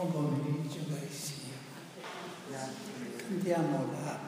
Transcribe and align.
Buon 0.00 0.12
pomeriggio, 0.12 0.78
carissimi. 0.88 1.52
Cantiamo 3.18 3.92
la 3.92 4.18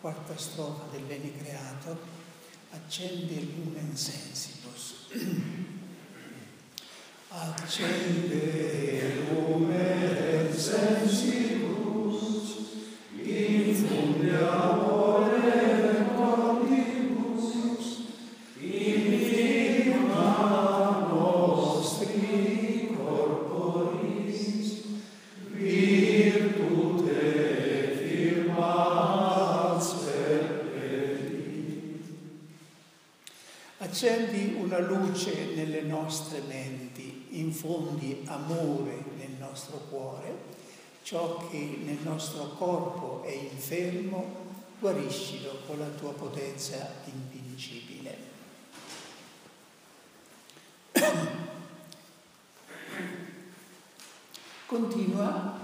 quarta 0.00 0.38
strofa 0.38 0.84
del 0.92 1.02
Bene 1.02 1.36
Creato, 1.36 1.98
accende 2.70 3.34
lumen 3.40 3.96
sensibus. 3.96 5.08
accende 7.30 9.24
lumen 9.28 10.56
sensibus, 10.56 11.51
Accendi 34.02 34.54
una 34.60 34.80
luce 34.80 35.54
nelle 35.54 35.82
nostre 35.82 36.40
menti, 36.40 37.26
infondi 37.38 38.24
amore 38.26 39.00
nel 39.16 39.30
nostro 39.38 39.76
cuore, 39.88 40.36
ciò 41.04 41.46
che 41.48 41.78
nel 41.84 41.98
nostro 42.02 42.48
corpo 42.56 43.22
è 43.22 43.30
infermo, 43.30 44.56
guariscilo 44.80 45.60
con 45.68 45.78
la 45.78 45.86
tua 45.86 46.10
potenza 46.14 46.94
invincibile. 47.04 48.18
Continua 54.66 55.60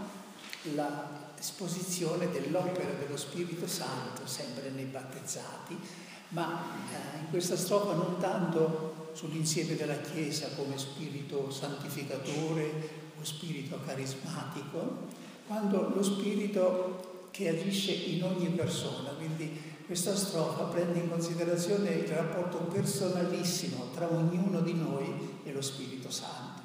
l'esposizione 0.62 2.30
dell'opera 2.30 2.92
dello 2.92 3.16
Spirito 3.16 3.66
Santo, 3.66 4.28
sempre 4.28 4.70
nei 4.70 4.84
battezzati, 4.84 6.06
ma 6.30 6.62
eh, 6.92 7.18
in 7.20 7.30
questa 7.30 7.56
strofa 7.56 7.94
non 7.94 8.18
tanto 8.18 9.10
sull'insieme 9.12 9.74
della 9.74 9.98
Chiesa 9.98 10.48
come 10.56 10.78
spirito 10.78 11.50
santificatore 11.50 13.06
o 13.18 13.24
spirito 13.24 13.80
carismatico, 13.84 15.06
quanto 15.46 15.92
lo 15.94 16.02
spirito 16.02 17.28
che 17.30 17.48
agisce 17.48 17.92
in 17.92 18.22
ogni 18.24 18.48
persona. 18.48 19.10
Quindi 19.10 19.76
questa 19.86 20.14
strofa 20.14 20.64
prende 20.64 20.98
in 20.98 21.08
considerazione 21.08 21.90
il 21.90 22.08
rapporto 22.08 22.58
personalissimo 22.58 23.86
tra 23.94 24.06
ognuno 24.10 24.60
di 24.60 24.74
noi 24.74 25.40
e 25.44 25.52
lo 25.52 25.62
Spirito 25.62 26.10
Santo. 26.10 26.60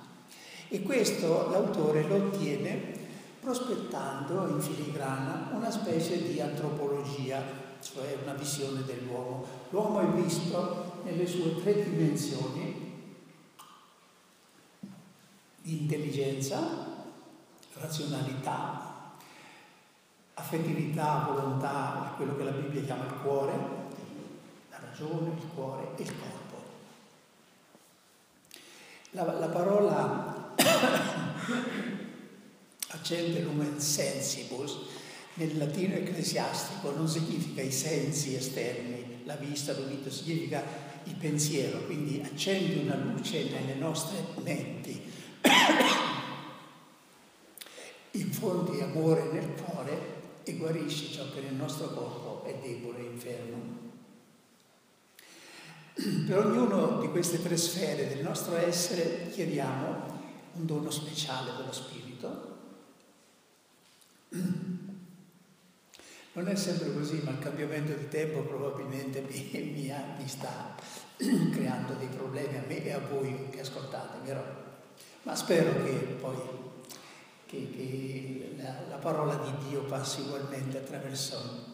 E 0.67 0.81
questo 0.81 1.49
l'autore 1.49 2.03
lo 2.03 2.15
ottiene 2.15 2.99
prospettando 3.39 4.47
in 4.47 4.59
filigrana 4.59 5.51
una 5.53 5.71
specie 5.71 6.21
di 6.21 6.41
antropologia, 6.41 7.41
cioè 7.83 8.17
una 8.23 8.33
visione 8.33 8.83
dell'uomo. 8.83 9.45
L'uomo 9.69 9.99
è 9.99 10.21
visto 10.21 11.01
nelle 11.03 11.27
sue 11.27 11.61
tre 11.61 11.83
dimensioni 11.83 12.91
di 15.61 15.81
intelligenza, 15.81 16.61
razionalità, 17.73 19.11
affettività, 20.35 21.25
volontà, 21.27 22.13
quello 22.15 22.35
che 22.35 22.43
la 22.43 22.51
Bibbia 22.51 22.83
chiama 22.83 23.05
il 23.05 23.21
cuore, 23.21 23.53
la 24.69 24.79
ragione, 24.79 25.29
il 25.29 25.47
cuore 25.53 25.89
e 25.95 26.01
il 26.01 26.13
corpo. 26.19 26.41
La, 29.11 29.23
la 29.39 29.47
parola 29.47 30.53
accende 32.87 33.41
lumen 33.41 33.79
sensibus, 33.79 34.77
nel 35.35 35.57
latino 35.57 35.95
ecclesiastico 35.95 36.91
non 36.91 37.07
significa 37.07 37.61
i 37.61 37.71
sensi 37.71 38.35
esterni, 38.35 39.21
la 39.23 39.35
vista, 39.35 39.73
l'udito, 39.73 40.11
significa 40.11 40.63
il 41.05 41.15
pensiero, 41.15 41.85
quindi 41.85 42.21
accende 42.23 42.81
una 42.81 42.95
luce 42.95 43.49
nelle 43.49 43.75
nostre 43.75 44.17
menti, 44.43 45.01
infondi 48.11 48.81
amore 48.81 49.31
nel 49.31 49.53
cuore 49.53 50.21
e 50.43 50.55
guarisci 50.55 51.11
ciò 51.11 51.31
che 51.31 51.41
nel 51.41 51.55
nostro 51.55 51.87
corpo 51.87 52.43
è 52.45 52.55
debole 52.61 52.99
e 52.99 53.03
infermo. 53.03 53.91
Per 56.27 56.37
ognuno 56.37 56.99
di 56.99 57.07
queste 57.09 57.41
tre 57.41 57.57
sfere 57.57 58.07
del 58.07 58.23
nostro 58.23 58.55
essere 58.55 59.29
chiediamo 59.29 60.21
un 60.53 60.65
dono 60.65 60.91
speciale 60.91 61.55
dello 61.55 61.71
Spirito. 61.71 62.51
Non 66.35 66.47
è 66.47 66.55
sempre 66.55 66.91
così, 66.91 67.21
ma 67.23 67.29
il 67.29 67.37
cambiamento 67.37 67.93
di 67.93 68.07
tempo 68.07 68.41
probabilmente 68.41 69.21
mi, 69.21 69.49
mi, 69.51 69.93
mi 70.17 70.27
sta 70.27 70.75
creando 71.53 71.93
dei 71.93 72.07
problemi 72.07 72.57
a 72.57 72.63
me 72.67 72.83
e 72.83 72.91
a 72.91 72.99
voi 72.99 73.49
che 73.51 73.59
ascoltate, 73.59 74.17
vero? 74.25 74.61
Ma 75.23 75.35
spero 75.35 75.83
che 75.83 75.91
poi 76.19 76.35
che, 77.45 77.69
che 77.69 78.55
la, 78.57 78.75
la, 78.89 78.95
parola 78.95 79.35
di 79.35 79.69
Dio 79.69 79.83
passi 79.83 80.21
ugualmente 80.21 80.79
attraverso 80.79 81.71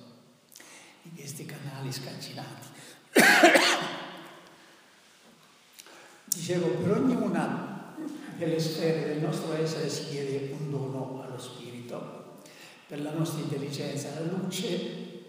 questi 1.15 1.45
canali 1.45 1.91
scancinati. 1.91 2.67
Dicevo, 6.25 6.67
per 6.67 6.97
ognuna 6.97 7.95
delle 8.35 8.59
sfere 8.59 9.05
del 9.13 9.21
nostro 9.21 9.53
essere 9.53 9.87
si 9.89 10.09
chiede 10.09 10.53
un 10.59 10.69
dono 10.69 11.23
allo 11.25 11.39
Spirito, 11.39 12.18
per 12.89 13.03
la 13.03 13.11
nostra 13.11 13.41
intelligenza, 13.41 14.19
la 14.19 14.25
luce, 14.35 15.21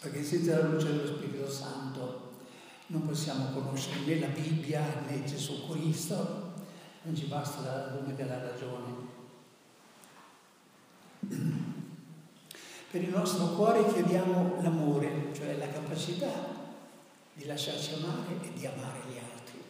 perché 0.00 0.24
senza 0.24 0.58
la 0.58 0.66
luce 0.66 0.86
dello 0.88 1.06
Spirito 1.06 1.48
Santo 1.48 2.32
non 2.88 3.06
possiamo 3.06 3.50
conoscere 3.50 4.00
né 4.00 4.18
la 4.18 4.26
Bibbia 4.26 4.82
né 5.06 5.22
Gesù 5.22 5.68
Cristo, 5.68 6.54
non 7.02 7.14
ci 7.14 7.26
basta 7.26 7.60
la 7.60 7.96
luce 7.96 8.16
della 8.16 8.42
ragione. 8.42 8.94
Per 12.90 13.00
il 13.00 13.10
nostro 13.10 13.50
cuore 13.54 13.86
chiediamo 13.92 14.60
l'amore, 14.60 15.30
cioè 15.34 15.56
la 15.56 15.68
capacità 15.68 16.32
di 17.32 17.44
lasciarci 17.44 17.94
amare 17.94 18.42
e 18.42 18.52
di 18.52 18.66
amare 18.66 18.98
gli 19.08 19.18
altri. 19.18 19.62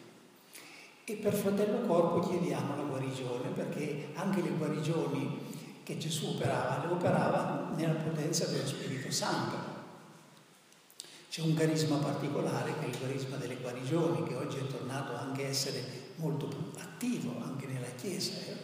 E 1.03 1.13
per 1.13 1.35
fratello 1.35 1.85
corpo 1.85 2.27
chiediamo 2.27 2.75
la 2.75 2.83
guarigione, 2.83 3.49
perché 3.49 4.09
anche 4.15 4.41
le 4.41 4.49
guarigioni 4.49 5.46
che 5.87 5.97
Gesù 5.97 6.25
operava, 6.25 6.85
le 6.85 6.91
operava 6.91 7.71
nella 7.77 7.93
potenza 7.93 8.45
dello 8.47 8.67
Spirito 8.67 9.09
Santo. 9.09 9.55
C'è 11.29 11.41
un 11.43 11.53
carisma 11.53 11.95
particolare 11.95 12.77
che 12.77 12.85
è 12.87 12.89
il 12.89 12.99
carisma 12.99 13.37
delle 13.37 13.55
guarigioni, 13.55 14.27
che 14.27 14.35
oggi 14.35 14.57
è 14.57 14.67
tornato 14.67 15.15
anche 15.15 15.45
a 15.45 15.47
essere 15.47 16.11
molto 16.15 16.47
più 16.47 16.71
attivo 16.77 17.41
anche 17.41 17.67
nella 17.67 17.87
Chiesa. 17.95 18.33
Eh? 18.33 18.57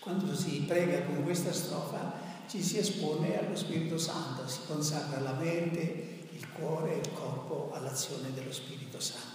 Quando 0.00 0.34
si 0.34 0.64
prega 0.66 1.04
con 1.04 1.22
questa 1.22 1.52
strofa 1.52 2.12
ci 2.48 2.60
si 2.60 2.78
espone 2.78 3.38
allo 3.38 3.54
Spirito 3.54 3.98
Santo, 3.98 4.48
si 4.48 4.62
consacra 4.66 5.20
la 5.20 5.34
mente, 5.34 6.26
il 6.32 6.50
cuore 6.50 6.94
e 6.94 6.98
il 6.98 7.12
corpo 7.12 7.70
all'azione 7.72 8.32
dello 8.34 8.52
Spirito 8.52 8.98
Santo. 8.98 9.33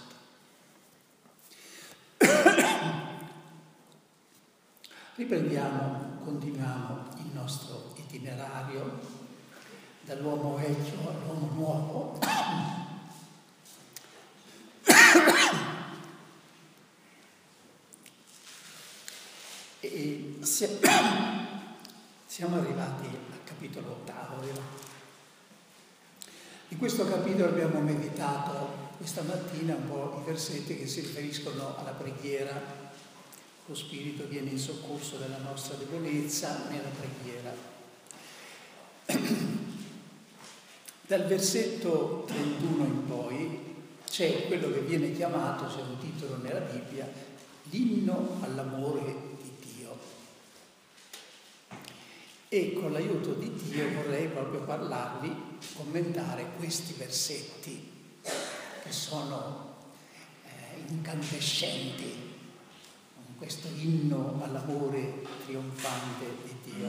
Riprendiamo, 5.20 6.22
continuiamo 6.24 7.08
il 7.18 7.30
nostro 7.34 7.92
itinerario 7.94 8.98
dall'uomo 10.00 10.56
vecchio 10.56 11.10
all'uomo 11.10 11.50
nuovo. 11.52 12.18
E 19.80 20.38
siamo 20.40 20.78
arrivati 22.56 23.04
al 23.04 23.44
capitolo 23.44 23.90
ottavo? 23.90 24.42
In 26.68 26.78
questo 26.78 27.06
capitolo 27.06 27.50
abbiamo 27.50 27.80
meditato 27.80 28.88
questa 28.96 29.20
mattina 29.20 29.74
un 29.74 29.86
po' 29.86 30.22
i 30.22 30.24
versetti 30.24 30.78
che 30.78 30.86
si 30.86 31.02
riferiscono 31.02 31.76
alla 31.76 31.90
preghiera. 31.90 32.88
Lo 33.70 33.76
Spirito 33.76 34.26
viene 34.26 34.50
in 34.50 34.58
soccorso 34.58 35.18
della 35.18 35.38
nostra 35.38 35.76
debolezza 35.76 36.66
nella 36.70 36.88
preghiera. 36.88 37.54
Dal 41.06 41.24
versetto 41.26 42.24
31 42.26 42.84
in 42.84 43.06
poi 43.06 43.60
c'è 44.04 44.48
quello 44.48 44.72
che 44.72 44.80
viene 44.80 45.12
chiamato, 45.12 45.72
c'è 45.72 45.82
un 45.82 45.98
titolo 46.00 46.38
nella 46.38 46.58
Bibbia, 46.58 47.08
l'inno 47.70 48.38
all'amore 48.40 49.30
e 52.52 52.72
con 52.72 52.90
l'aiuto 52.90 53.34
di 53.34 53.54
Dio 53.54 53.92
vorrei 53.92 54.26
proprio 54.26 54.62
parlarvi, 54.62 55.32
commentare 55.76 56.46
questi 56.56 56.94
versetti 56.94 57.88
che 58.22 58.90
sono 58.90 59.76
eh, 60.44 60.80
incandescenti, 60.88 62.12
questo 63.40 63.68
inno 63.68 64.38
all'amore 64.44 65.22
trionfante 65.46 66.26
di 66.44 66.56
Dio. 66.62 66.88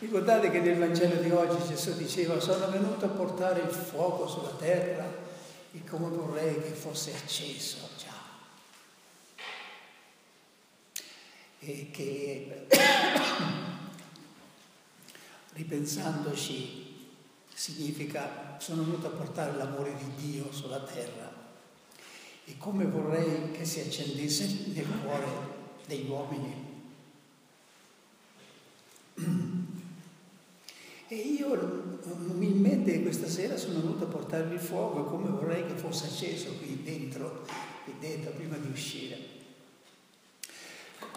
Ricordate 0.00 0.50
che 0.50 0.60
nel 0.60 0.76
Vangelo 0.76 1.14
di 1.22 1.30
oggi 1.30 1.66
Gesù 1.66 1.96
diceva 1.96 2.38
sono 2.40 2.68
venuto 2.68 3.06
a 3.06 3.08
portare 3.08 3.62
il 3.62 3.70
fuoco 3.70 4.28
sulla 4.28 4.50
terra 4.50 5.10
e 5.72 5.82
come 5.88 6.10
vorrei 6.10 6.60
che 6.60 6.72
fosse 6.72 7.14
acceso 7.14 7.88
già. 7.96 8.12
E 11.60 11.90
che 11.90 12.66
ripensandoci 15.54 17.08
significa 17.54 18.58
sono 18.58 18.82
venuto 18.82 19.06
a 19.06 19.10
portare 19.10 19.56
l'amore 19.56 19.96
di 19.96 20.32
Dio 20.32 20.52
sulla 20.52 20.80
terra 20.80 21.35
e 22.46 22.56
come 22.58 22.84
vorrei 22.84 23.50
che 23.50 23.64
si 23.64 23.80
accendesse 23.80 24.70
nel 24.72 24.86
cuore 25.02 25.26
degli 25.86 26.08
uomini. 26.08 26.64
E 31.08 31.14
io 31.14 32.00
umilmente 32.02 33.00
questa 33.00 33.28
sera 33.28 33.56
sono 33.56 33.78
venuto 33.78 34.02
a 34.02 34.08
portarvi 34.08 34.54
il 34.54 34.60
fuoco 34.60 35.06
e 35.06 35.08
come 35.08 35.28
vorrei 35.28 35.64
che 35.64 35.74
fosse 35.74 36.06
acceso 36.06 36.54
qui 36.58 36.82
dentro, 36.82 37.44
qui 37.84 37.94
dentro 38.00 38.32
prima 38.32 38.56
di 38.56 38.68
uscire. 38.68 39.16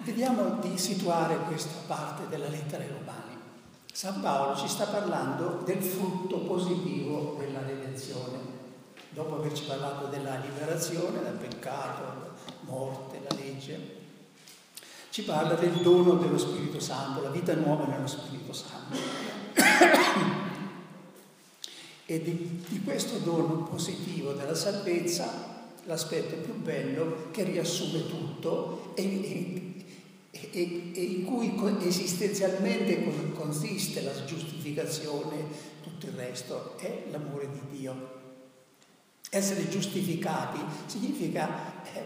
Vediamo 0.03 0.59
di 0.61 0.77
situare 0.77 1.37
questa 1.39 1.73
parte 1.87 2.27
della 2.27 2.49
lettera 2.49 2.83
ai 2.83 2.89
Romani. 2.89 3.37
San 3.91 4.21
Paolo 4.21 4.55
ci 4.55 4.67
sta 4.67 4.85
parlando 4.85 5.63
del 5.65 5.81
frutto 5.81 6.41
positivo 6.41 7.37
della 7.39 7.63
redenzione. 7.63 8.48
Dopo 9.11 9.35
averci 9.35 9.63
parlato 9.63 10.07
della 10.07 10.37
liberazione 10.37 11.21
dal 11.21 11.33
peccato, 11.33 12.33
morte, 12.61 13.19
la 13.27 13.35
legge, 13.35 13.97
ci 15.09 15.23
parla 15.23 15.55
del 15.55 15.81
dono 15.81 16.13
dello 16.13 16.37
Spirito 16.37 16.79
Santo, 16.79 17.21
la 17.21 17.29
vita 17.29 17.53
nuova 17.55 17.85
nello 17.85 18.07
Spirito 18.07 18.53
Santo. 18.53 18.97
e 22.05 22.21
di, 22.21 22.63
di, 22.67 22.83
questo 22.83 23.17
dono 23.17 23.63
positivo 23.63 24.33
della 24.33 24.55
salvezza, 24.55 25.67
l'aspetto 25.85 26.35
più 26.35 26.53
bello 26.55 27.29
che 27.31 27.43
riassume 27.43 28.07
tutto 28.07 28.93
e, 28.95 29.03
e 29.03 29.69
e, 30.31 30.91
e 30.93 31.01
in 31.01 31.25
cui 31.25 31.53
esistenzialmente 31.85 33.33
consiste 33.33 34.01
la 34.01 34.25
giustificazione, 34.25 35.47
tutto 35.81 36.05
il 36.05 36.13
resto 36.13 36.77
è 36.77 37.05
l'amore 37.11 37.49
di 37.51 37.77
Dio. 37.77 38.18
Essere 39.29 39.69
giustificati 39.69 40.59
significa 40.87 41.83
eh, 41.93 42.05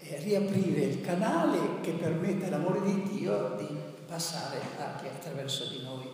eh, 0.00 0.18
riaprire 0.18 0.82
il 0.82 1.00
canale 1.00 1.80
che 1.80 1.92
permette 1.92 2.46
all'amore 2.46 2.82
di 2.82 3.02
Dio 3.08 3.56
di 3.56 3.66
passare 4.06 4.60
anche 4.78 5.08
attraverso 5.08 5.68
di 5.68 5.82
noi. 5.82 6.10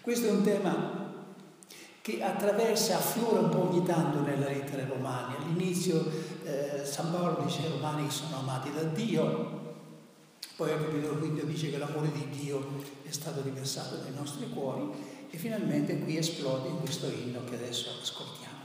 Questo 0.00 0.28
è 0.28 0.30
un 0.30 0.42
tema 0.42 1.00
che 2.00 2.22
attraversa, 2.22 2.96
afflora 2.96 3.40
un 3.40 3.50
po' 3.50 3.68
ogni 3.68 3.84
tanto 3.84 4.22
nella 4.22 4.48
lettera 4.48 4.82
ai 4.82 4.88
Romani. 4.88 5.34
All'inizio 5.36 6.10
eh, 6.44 6.82
San 6.84 7.10
Paolo 7.12 7.42
dice 7.44 7.60
che 7.60 7.68
i 7.68 7.70
Romani 7.70 8.10
sono 8.10 8.38
amati 8.38 8.72
da 8.72 8.82
Dio, 8.84 9.58
poi 10.56 10.72
al 10.72 10.80
capitolo 10.80 11.18
quinto 11.18 11.44
dice 11.44 11.70
che 11.70 11.76
l'amore 11.76 12.10
di 12.12 12.28
Dio 12.30 12.82
è 13.02 13.10
stato 13.10 13.42
riversato 13.42 13.98
nei 14.02 14.14
nostri 14.14 14.48
cuori 14.48 14.90
e 15.30 15.36
finalmente 15.36 15.98
qui 16.00 16.16
esplode 16.16 16.70
questo 16.80 17.06
inno 17.06 17.44
che 17.44 17.54
adesso 17.54 17.90
ascoltiamo. 18.00 18.58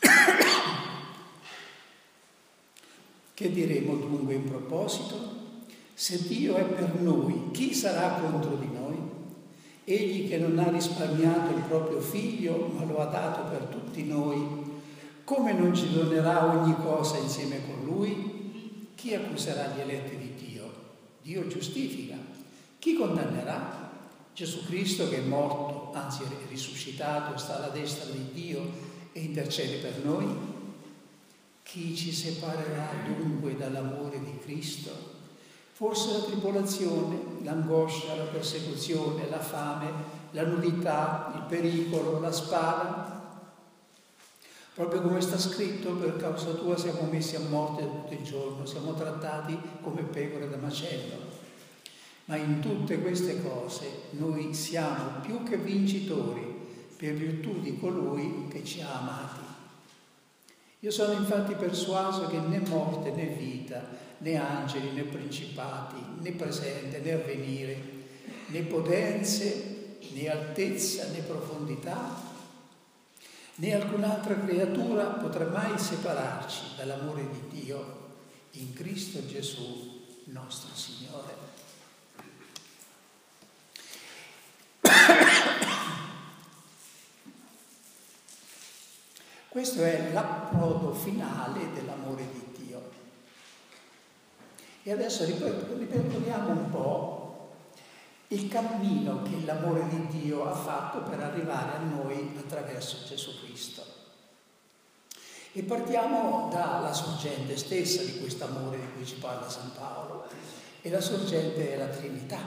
che 3.34 3.52
diremo 3.52 3.94
dunque 3.94 4.34
in 4.34 4.44
proposito? 4.44 5.36
Se 5.94 6.26
Dio 6.26 6.56
è 6.56 6.64
per 6.64 7.00
noi, 7.00 7.50
chi 7.52 7.74
sarà 7.74 8.20
contro 8.20 8.56
di 8.56 8.68
noi? 8.72 8.96
Egli 9.84 10.28
che 10.28 10.38
non 10.38 10.58
ha 10.58 10.70
risparmiato 10.70 11.56
il 11.56 11.62
proprio 11.62 12.00
figlio, 12.00 12.72
ma 12.74 12.84
lo 12.84 12.98
ha 12.98 13.06
dato 13.06 13.48
per 13.48 13.62
tutti 13.64 14.04
noi, 14.04 14.66
come 15.24 15.52
non 15.52 15.74
ci 15.74 15.92
donerà 15.92 16.46
ogni 16.46 16.74
cosa 16.76 17.18
insieme 17.18 17.60
con 17.66 17.84
lui? 17.84 18.92
Chi 18.94 19.14
accuserà 19.14 19.68
gli 19.68 19.80
eletti 19.80 20.16
di 20.16 20.34
Dio? 20.34 20.72
Dio 21.22 21.46
giustifica. 21.46 22.16
Chi 22.78 22.94
condannerà? 22.94 23.87
Gesù 24.38 24.64
Cristo 24.66 25.08
che 25.08 25.16
è 25.16 25.22
morto, 25.22 25.90
anzi 25.94 26.22
è 26.22 26.26
risuscitato, 26.48 27.36
sta 27.36 27.56
alla 27.56 27.70
destra 27.70 28.08
di 28.08 28.30
Dio 28.30 28.70
e 29.10 29.18
intercede 29.22 29.78
per 29.78 30.04
noi? 30.04 30.28
Chi 31.64 31.96
ci 31.96 32.12
separerà 32.12 32.88
dunque 33.04 33.56
dall'amore 33.56 34.20
di 34.20 34.38
Cristo? 34.38 34.90
Forse 35.72 36.12
la 36.12 36.18
tribolazione, 36.20 37.18
l'angoscia, 37.42 38.14
la 38.14 38.26
persecuzione, 38.26 39.28
la 39.28 39.40
fame, 39.40 39.90
la 40.30 40.46
nudità, 40.46 41.32
il 41.34 41.42
pericolo, 41.48 42.20
la 42.20 42.30
spada. 42.30 43.42
Proprio 44.72 45.02
come 45.02 45.20
sta 45.20 45.36
scritto, 45.36 45.94
per 45.94 46.14
causa 46.14 46.52
tua 46.52 46.78
siamo 46.78 47.08
messi 47.10 47.34
a 47.34 47.40
morte 47.40 47.82
tutto 47.82 48.12
il 48.12 48.22
giorno, 48.22 48.64
siamo 48.64 48.94
trattati 48.94 49.58
come 49.82 50.02
pecore 50.02 50.48
da 50.48 50.58
macello. 50.58 51.27
Ma 52.28 52.36
in 52.36 52.60
tutte 52.60 53.00
queste 53.00 53.42
cose 53.42 53.86
noi 54.10 54.52
siamo 54.52 55.20
più 55.22 55.42
che 55.44 55.56
vincitori 55.56 56.56
per 56.94 57.14
virtù 57.14 57.58
di 57.60 57.78
colui 57.78 58.48
che 58.50 58.62
ci 58.64 58.82
ha 58.82 58.98
amati. 58.98 59.40
Io 60.80 60.90
sono 60.90 61.14
infatti 61.14 61.54
persuaso 61.54 62.26
che 62.26 62.38
né 62.38 62.60
morte 62.68 63.12
né 63.12 63.28
vita, 63.28 63.82
né 64.18 64.36
angeli, 64.36 64.90
né 64.90 65.04
principati, 65.04 65.96
né 66.20 66.32
presente, 66.32 66.98
né 66.98 67.12
avvenire, 67.12 67.82
né 68.48 68.62
potenze, 68.62 69.96
né 70.10 70.28
altezza, 70.28 71.06
né 71.06 71.20
profondità, 71.20 72.14
né 73.54 73.74
alcun'altra 73.74 74.38
creatura 74.38 75.04
potrà 75.04 75.46
mai 75.46 75.78
separarci 75.78 76.76
dall'amore 76.76 77.26
di 77.30 77.62
Dio 77.62 77.96
in 78.52 78.74
Cristo 78.74 79.24
Gesù 79.26 80.04
nostro 80.24 80.74
Signore. 80.74 81.48
Questo 89.58 89.82
è 89.82 90.12
l'approdo 90.12 90.92
finale 90.92 91.72
dell'amore 91.72 92.24
di 92.30 92.64
Dio. 92.64 92.80
E 94.84 94.92
adesso 94.92 95.24
ripercorriamo 95.24 96.50
un 96.50 96.70
po' 96.70 97.54
il 98.28 98.46
cammino 98.46 99.22
che 99.22 99.44
l'amore 99.44 99.88
di 99.88 100.20
Dio 100.20 100.48
ha 100.48 100.54
fatto 100.54 101.00
per 101.00 101.18
arrivare 101.18 101.76
a 101.76 101.80
noi 101.80 102.36
attraverso 102.38 103.04
Gesù 103.04 103.32
Cristo. 103.42 103.82
E 105.50 105.64
partiamo 105.64 106.48
dalla 106.52 106.92
sorgente 106.92 107.56
stessa 107.56 108.04
di 108.04 108.16
questo 108.20 108.44
amore 108.44 108.78
di 108.78 108.92
cui 108.94 109.04
ci 109.04 109.16
parla 109.16 109.50
San 109.50 109.72
Paolo. 109.76 110.28
E 110.82 110.88
la 110.88 111.00
sorgente 111.00 111.72
è 111.72 111.76
la 111.76 111.88
Trinità. 111.88 112.38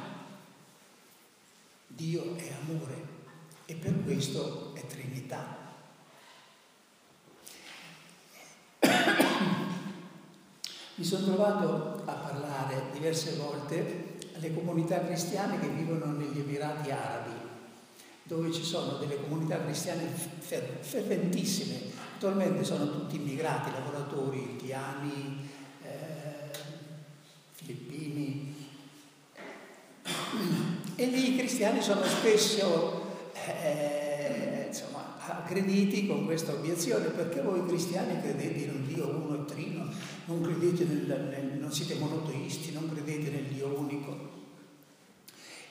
Dio 1.87 2.37
è 2.37 2.53
amore 2.61 3.05
e 3.65 3.75
per 3.75 4.01
questo 4.01 4.73
è 4.75 4.85
Trinità. 4.87 5.60
Mi 11.01 11.07
sono 11.07 11.33
trovato 11.33 12.03
a 12.05 12.11
parlare 12.11 12.91
diverse 12.93 13.31
volte 13.31 14.19
alle 14.35 14.53
comunità 14.53 15.03
cristiane 15.03 15.59
che 15.59 15.67
vivono 15.69 16.11
negli 16.11 16.37
Emirati 16.37 16.91
Arabi, 16.91 17.31
dove 18.21 18.51
ci 18.51 18.63
sono 18.63 18.97
delle 18.97 19.19
comunità 19.19 19.59
cristiane 19.63 20.03
ferventissime. 20.03 21.79
Attualmente 22.13 22.63
sono 22.63 22.91
tutti 22.91 23.15
immigrati, 23.15 23.71
lavoratori 23.71 24.41
indiani, 24.51 25.49
eh, 25.81 26.55
filippini. 27.53 28.55
E 30.97 31.05
lì 31.07 31.33
i 31.33 31.37
cristiani 31.39 31.81
sono 31.81 32.03
spesso 32.03 33.05
eh, 33.33 34.65
insomma, 34.67 35.10
aggrediti 35.51 36.07
con 36.07 36.25
questa 36.25 36.53
obiezione 36.53 37.07
perché 37.07 37.41
voi 37.41 37.65
cristiani 37.65 38.21
credete 38.21 38.59
in 38.59 38.69
un 38.69 38.87
Dio 38.87 39.07
uno 39.07 39.41
e 39.41 39.45
trino 39.45 39.89
non 40.25 40.41
nel, 40.41 41.27
nel, 41.29 41.59
non 41.59 41.71
siete 41.71 41.95
monoteisti, 41.95 42.71
non 42.71 42.89
credete 42.91 43.29
nel 43.29 43.43
Dio 43.43 43.67
unico. 43.67 44.29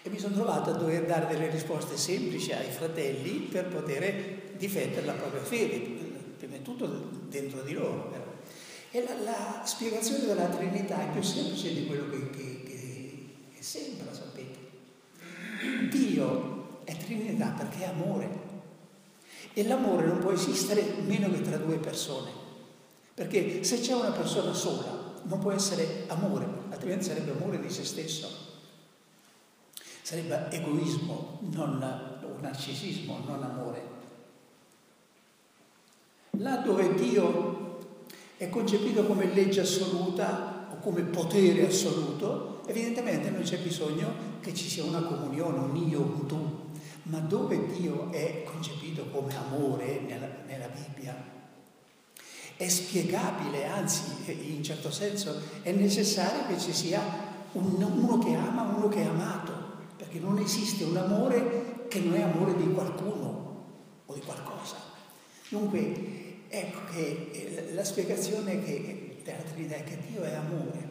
E 0.02 0.10
mi 0.10 0.18
sono 0.18 0.34
trovato 0.34 0.70
a 0.70 0.74
dover 0.74 1.06
dare 1.06 1.26
delle 1.32 1.50
risposte 1.50 1.96
semplici 1.96 2.52
ai 2.52 2.70
fratelli 2.70 3.48
per 3.50 3.68
poter 3.68 4.54
difendere 4.56 5.06
la 5.06 5.12
propria 5.12 5.42
fede, 5.42 5.78
prima 6.36 6.56
di 6.56 6.62
tutto 6.62 6.86
dentro 7.28 7.62
di 7.62 7.72
loro. 7.72 8.08
Però. 8.10 8.24
E 8.90 9.04
la, 9.04 9.14
la, 9.22 9.62
spiegazione 9.64 10.26
della 10.26 10.48
Trinità 10.48 11.08
è 11.08 11.12
più 11.12 11.22
semplice 11.22 11.72
di 11.72 11.86
quello 11.86 12.08
che, 12.10 12.30
che, 12.30 12.62
che, 12.64 13.12
che 13.54 13.62
sembra, 13.62 14.12
sapete. 14.12 14.58
Dio 15.90 16.80
è 16.84 16.96
Trinità 16.96 17.54
perché 17.56 17.84
è 17.84 17.88
amore. 17.88 18.39
E 19.52 19.66
l'amore 19.66 20.06
non 20.06 20.18
può 20.18 20.30
esistere 20.30 20.82
meno 21.06 21.30
che 21.30 21.42
tra 21.42 21.56
due 21.56 21.78
persone. 21.78 22.30
Perché 23.14 23.64
se 23.64 23.80
c'è 23.80 23.94
una 23.94 24.12
persona 24.12 24.52
sola 24.52 25.18
non 25.24 25.38
può 25.38 25.50
essere 25.52 26.04
amore, 26.06 26.46
altrimenti 26.70 27.04
sarebbe 27.04 27.32
amore 27.32 27.60
di 27.60 27.70
se 27.70 27.84
stesso. 27.84 28.48
Sarebbe 30.02 30.50
egoismo, 30.50 31.38
non, 31.52 31.78
narcisismo, 32.40 33.22
non 33.26 33.42
amore. 33.42 33.98
Là 36.38 36.56
dove 36.56 36.94
Dio 36.94 37.78
è 38.36 38.48
concepito 38.48 39.04
come 39.04 39.32
legge 39.34 39.60
assoluta 39.60 40.68
o 40.72 40.78
come 40.80 41.02
potere 41.02 41.66
assoluto, 41.66 42.62
evidentemente 42.66 43.30
non 43.30 43.42
c'è 43.42 43.58
bisogno 43.58 44.38
che 44.40 44.54
ci 44.54 44.68
sia 44.68 44.84
una 44.84 45.02
comunione, 45.02 45.58
un 45.58 45.76
io, 45.76 46.00
un 46.00 46.26
tu. 46.26 46.59
Ma 47.10 47.18
dove 47.18 47.66
Dio 47.66 48.10
è 48.12 48.44
concepito 48.44 49.06
come 49.06 49.34
amore 49.36 50.00
nella, 50.00 50.28
nella 50.46 50.68
Bibbia, 50.68 51.14
è 52.56 52.68
spiegabile, 52.68 53.64
anzi 53.66 54.02
in 54.54 54.62
certo 54.62 54.90
senso 54.90 55.40
è 55.62 55.72
necessario 55.72 56.46
che 56.46 56.58
ci 56.60 56.72
sia 56.72 57.00
un, 57.52 57.82
uno 57.82 58.18
che 58.18 58.34
ama, 58.34 58.62
uno 58.76 58.88
che 58.88 59.02
è 59.02 59.06
amato, 59.06 59.52
perché 59.96 60.20
non 60.20 60.38
esiste 60.38 60.84
un 60.84 60.96
amore 60.96 61.86
che 61.88 61.98
non 62.00 62.14
è 62.14 62.22
amore 62.22 62.54
di 62.54 62.72
qualcuno 62.72 63.64
o 64.06 64.14
di 64.14 64.20
qualcosa. 64.20 64.76
Dunque, 65.48 66.44
ecco 66.48 66.78
che 66.92 67.30
eh, 67.32 67.74
la 67.74 67.82
spiegazione 67.82 68.62
che, 68.62 69.20
della 69.24 69.42
Trinità 69.42 69.76
è 69.76 69.84
che 69.84 69.98
Dio 70.06 70.22
è 70.22 70.34
amore. 70.34 70.90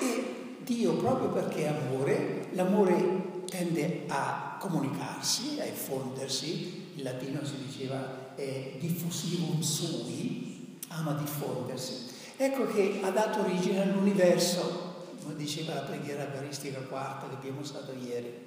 E 0.00 0.57
Dio, 0.68 0.96
proprio 0.96 1.30
perché 1.30 1.64
è 1.64 1.68
amore, 1.68 2.48
l'amore 2.52 3.44
tende 3.46 4.04
a 4.08 4.58
comunicarsi, 4.60 5.58
a 5.58 5.64
effondersi, 5.64 6.92
in 6.96 7.04
latino 7.04 7.42
si 7.42 7.54
diceva 7.64 8.34
eh, 8.34 8.76
diffusivum 8.78 9.60
sui, 9.62 10.76
ama 10.88 11.14
diffondersi. 11.14 12.08
Ecco 12.36 12.66
che 12.66 13.00
ha 13.02 13.08
dato 13.10 13.40
origine 13.40 13.80
all'universo, 13.80 15.06
come 15.22 15.36
diceva 15.36 15.72
la 15.72 15.80
preghiera 15.80 16.26
eucaristica 16.26 16.80
quarta 16.80 17.28
che 17.28 17.36
abbiamo 17.36 17.60
usato 17.60 17.92
ieri. 17.92 18.46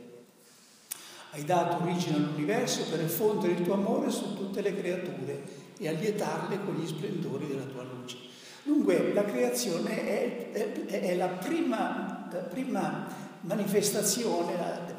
Hai 1.32 1.44
dato 1.44 1.82
origine 1.82 2.18
all'universo 2.18 2.84
per 2.84 3.02
effondere 3.02 3.54
il 3.54 3.64
tuo 3.64 3.74
amore 3.74 4.12
su 4.12 4.36
tutte 4.36 4.62
le 4.62 4.78
creature 4.78 5.44
e 5.76 5.88
allietarle 5.88 6.64
con 6.64 6.76
gli 6.76 6.86
splendori 6.86 7.48
della 7.48 7.64
tua 7.64 7.84
luce. 7.84 8.31
Dunque 8.64 9.14
la 9.14 9.26
creazione 9.26 10.08
è, 10.08 10.52
è, 10.52 11.00
è 11.02 11.16
la, 11.16 11.28
prima, 11.28 12.28
la, 12.32 12.40
prima, 12.40 13.08
manifestazione 13.42 14.54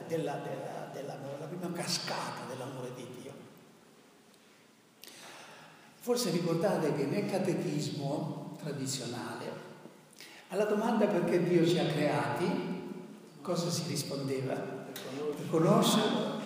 della, 0.08 0.40
della, 0.40 0.90
della, 0.92 1.16
la 1.38 1.46
prima 1.46 1.72
cascata 1.72 2.44
dell'amore 2.48 2.90
di 2.96 3.06
Dio. 3.20 3.32
Forse 6.00 6.30
ricordate 6.30 6.94
che 6.94 7.04
nel 7.04 7.30
catechismo 7.30 8.56
tradizionale 8.60 9.70
alla 10.48 10.64
domanda 10.64 11.06
perché 11.06 11.42
Dio 11.42 11.66
ci 11.66 11.78
ha 11.78 11.86
creati, 11.86 12.44
cosa 13.40 13.70
si 13.70 13.84
rispondeva? 13.88 14.54
Per 14.54 15.48
conoscere, 15.48 16.40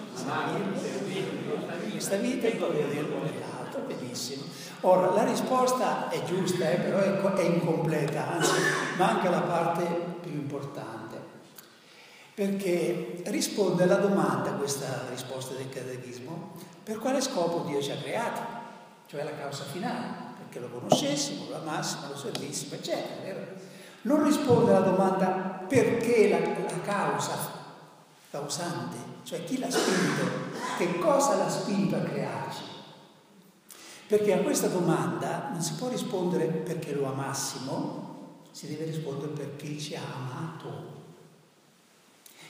questa 1.91 2.17
vita 2.19 2.47
e 2.47 2.53
poi 2.53 2.77
vederlo 2.77 3.17
nell'altro, 3.17 3.56
benissimo. 3.81 4.45
Ora, 4.81 5.13
la 5.13 5.25
risposta 5.25 6.09
è 6.09 6.23
giusta, 6.25 6.71
eh, 6.71 6.77
però 6.77 6.99
è, 6.99 7.35
è 7.35 7.45
incompleta, 7.45 8.33
anzi 8.33 8.53
manca 8.97 9.31
la 9.31 9.41
parte 9.41 9.85
più 10.21 10.33
importante, 10.33 11.19
perché 12.35 13.23
risponde 13.27 13.83
alla 13.83 13.97
domanda, 13.97 14.53
questa 14.53 15.05
risposta 15.11 15.55
del 15.55 15.69
catechismo, 15.69 16.53
per 16.83 16.99
quale 16.99 17.21
scopo 17.21 17.65
Dio 17.67 17.83
ci 17.83 17.91
ha 17.91 17.97
creati? 17.97 18.57
cioè 19.07 19.23
la 19.23 19.37
causa 19.37 19.65
finale, 19.65 20.07
perché 20.39 20.59
lo 20.59 20.69
conoscessimo, 20.69 21.49
lo 21.49 21.59
amassimo, 21.59 22.09
lo 22.09 22.17
servissimo, 22.17 22.75
eccetera. 22.75 23.23
Vero? 23.23 23.47
Non 24.03 24.25
risponde 24.25 24.75
alla 24.75 24.87
domanda 24.87 25.65
perché 25.69 26.29
la, 26.29 26.39
la 26.39 26.81
causa 26.85 27.55
causante, 28.31 28.97
cioè 29.23 29.45
chi 29.45 29.59
l'ha 29.59 29.71
spinto, 29.71 30.25
che 30.77 30.99
cosa 30.99 31.37
l'ha 31.37 31.49
spinto 31.49 31.97
a 31.97 32.01
crearci. 32.01 32.63
Perché 34.07 34.33
a 34.33 34.39
questa 34.39 34.69
domanda 34.69 35.51
non 35.51 35.61
si 35.61 35.75
può 35.75 35.89
rispondere 35.89 36.47
perché 36.47 36.95
lo 36.95 37.07
amassimo, 37.07 38.07
si 38.53 38.69
deve 38.69 38.85
rispondere 38.85 39.33
perché 39.33 39.79
ci 39.79 39.97
ha 39.97 40.01
amato. 40.01 40.95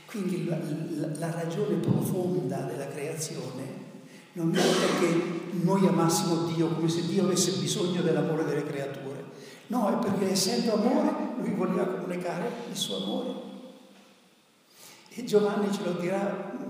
Quindi 0.06 0.44
la, 0.46 0.58
la, 0.96 1.08
la 1.18 1.30
ragione 1.30 1.76
profonda 1.76 2.58
della 2.58 2.88
creazione 2.88 3.84
non 4.32 4.54
è 4.54 4.60
perché 4.60 5.58
noi 5.62 5.86
amassimo 5.86 6.44
Dio 6.52 6.68
come 6.68 6.88
se 6.88 7.06
Dio 7.06 7.24
avesse 7.24 7.52
bisogno 7.52 8.02
dell'amore 8.02 8.44
delle 8.44 8.64
creature. 8.64 9.24
No, 9.68 9.88
è 9.88 10.04
perché 10.04 10.30
essendo 10.30 10.74
amore 10.74 11.10
lui 11.38 11.54
voleva 11.54 11.86
comunicare 11.86 12.50
il 12.70 12.76
suo 12.76 13.02
amore. 13.02 13.44
E 15.08 15.24
Giovanni 15.24 15.72
ce 15.72 15.82
lo 15.84 15.92
dirà 15.92 16.65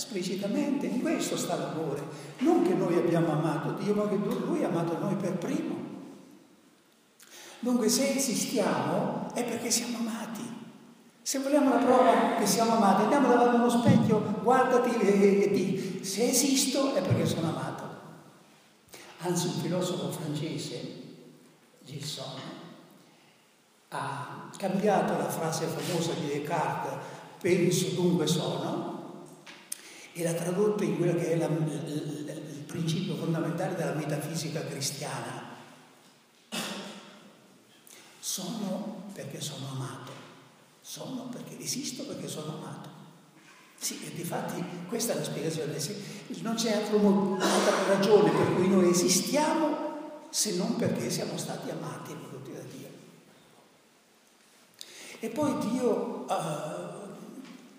esplicitamente, 0.00 0.86
in 0.86 1.02
questo 1.02 1.36
sta 1.36 1.56
l'amore. 1.56 2.02
Non 2.38 2.62
che 2.62 2.72
noi 2.72 2.96
abbiamo 2.96 3.32
amato 3.32 3.72
Dio, 3.82 3.94
ma 3.94 4.08
che 4.08 4.16
lui 4.16 4.64
ha 4.64 4.68
amato 4.68 4.98
noi 4.98 5.14
per 5.14 5.36
primo. 5.36 5.88
Dunque 7.60 7.90
se 7.90 8.14
esistiamo 8.14 9.28
è 9.34 9.44
perché 9.44 9.70
siamo 9.70 9.98
amati. 9.98 10.58
Se 11.20 11.38
vogliamo 11.40 11.68
la 11.74 11.84
prova 11.84 12.34
che 12.38 12.46
siamo 12.46 12.72
amati, 12.72 13.02
andiamo 13.02 13.28
davanti 13.28 13.56
a 13.56 13.58
uno 13.60 13.68
specchio, 13.68 14.40
guardati 14.42 14.96
e 14.98 15.50
di, 15.52 16.00
se 16.02 16.28
esisto 16.28 16.94
è 16.94 17.02
perché 17.02 17.26
sono 17.26 17.48
amato. 17.48 17.88
Anzi, 19.18 19.48
un 19.48 19.60
filosofo 19.60 20.10
francese, 20.10 20.78
Gilson, 21.84 22.40
ha 23.90 24.50
cambiato 24.56 25.18
la 25.18 25.28
frase 25.28 25.66
famosa 25.66 26.12
di 26.14 26.26
Descartes, 26.26 26.98
penso 27.38 27.88
dunque 27.94 28.26
sono, 28.26 28.89
e 30.12 30.22
l'ha 30.22 30.32
tradotta 30.32 30.84
in 30.84 30.96
quello 30.96 31.14
che 31.14 31.32
è 31.32 31.36
la, 31.36 31.46
il, 31.46 32.64
principio 32.66 33.16
fondamentale 33.16 33.74
della 33.74 33.94
metafisica 33.94 34.64
cristiana. 34.64 35.48
Sono 38.20 39.08
perché 39.12 39.40
sono 39.40 39.66
amato, 39.72 40.12
sono 40.80 41.28
perché 41.32 41.58
esisto 41.58 42.04
perché 42.04 42.28
sono 42.28 42.58
amato. 42.58 42.88
Sì, 43.76 43.98
e 44.06 44.14
difatti 44.14 44.62
questa 44.88 45.14
è 45.14 45.16
la 45.16 45.24
spiegazione. 45.24 45.76
Non 46.42 46.54
c'è 46.54 46.72
altra 46.74 47.86
ragione 47.88 48.30
per 48.30 48.54
cui 48.54 48.68
noi 48.68 48.90
esistiamo 48.90 50.28
se 50.30 50.54
non 50.54 50.76
perché 50.76 51.10
siamo 51.10 51.36
stati 51.36 51.70
amati 51.70 52.12
e 52.12 52.14
da 52.52 52.60
Dio. 52.70 52.88
E 55.18 55.28
poi 55.28 55.58
Dio 55.70 56.24
uh, 56.28 56.99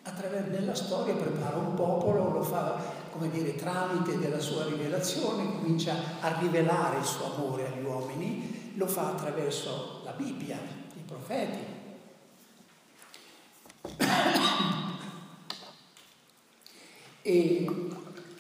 attraverso 0.04 0.50
nella 0.50 0.76
storia 0.76 1.14
prepara 1.14 1.58
un 1.58 1.74
popolo, 1.76 2.32
lo 2.32 2.44
fa 2.44 2.80
come 3.12 3.30
dire 3.30 3.56
tramite 3.56 4.18
della 4.18 4.40
sua 4.40 4.66
rivelazione, 4.66 5.52
comincia 5.52 5.96
a 6.22 6.40
rivelare 6.40 7.00
il 7.00 7.06
suo 7.06 7.36
amore 7.36 7.68
agli 7.68 7.84
uomini, 7.84 8.74
lo 8.76 8.88
fa 8.88 9.10
attraverso 9.10 10.02
la 10.04 10.12
Bibbia, 10.12 10.58
i 10.96 11.02
profeti. 11.06 11.80
E 17.24 17.66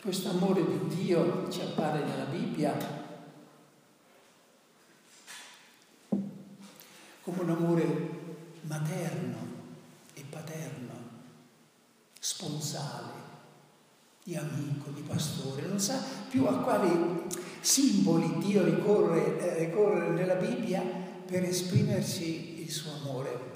questo 0.01 0.29
amore 0.29 0.65
di 0.65 0.95
Dio 0.95 1.47
ci 1.51 1.61
appare 1.61 2.03
nella 2.03 2.23
Bibbia 2.23 2.99
come 7.21 7.41
un 7.41 7.49
amore 7.49 8.09
materno 8.61 9.37
e 10.13 10.23
paterno, 10.27 10.93
sponsale, 12.41 13.19
di 14.23 14.35
amico, 14.35 14.89
di 14.89 15.01
pastore, 15.01 15.67
non 15.67 15.79
sa 15.79 16.03
più 16.27 16.45
a 16.45 16.57
quali 16.57 17.27
simboli 17.59 18.37
Dio 18.39 18.63
ricorre, 18.63 19.39
eh, 19.39 19.65
ricorre 19.65 20.09
nella 20.09 20.35
Bibbia 20.35 20.81
per 21.25 21.43
esprimerci 21.43 22.61
il 22.61 22.71
suo 22.71 22.91
amore 23.01 23.49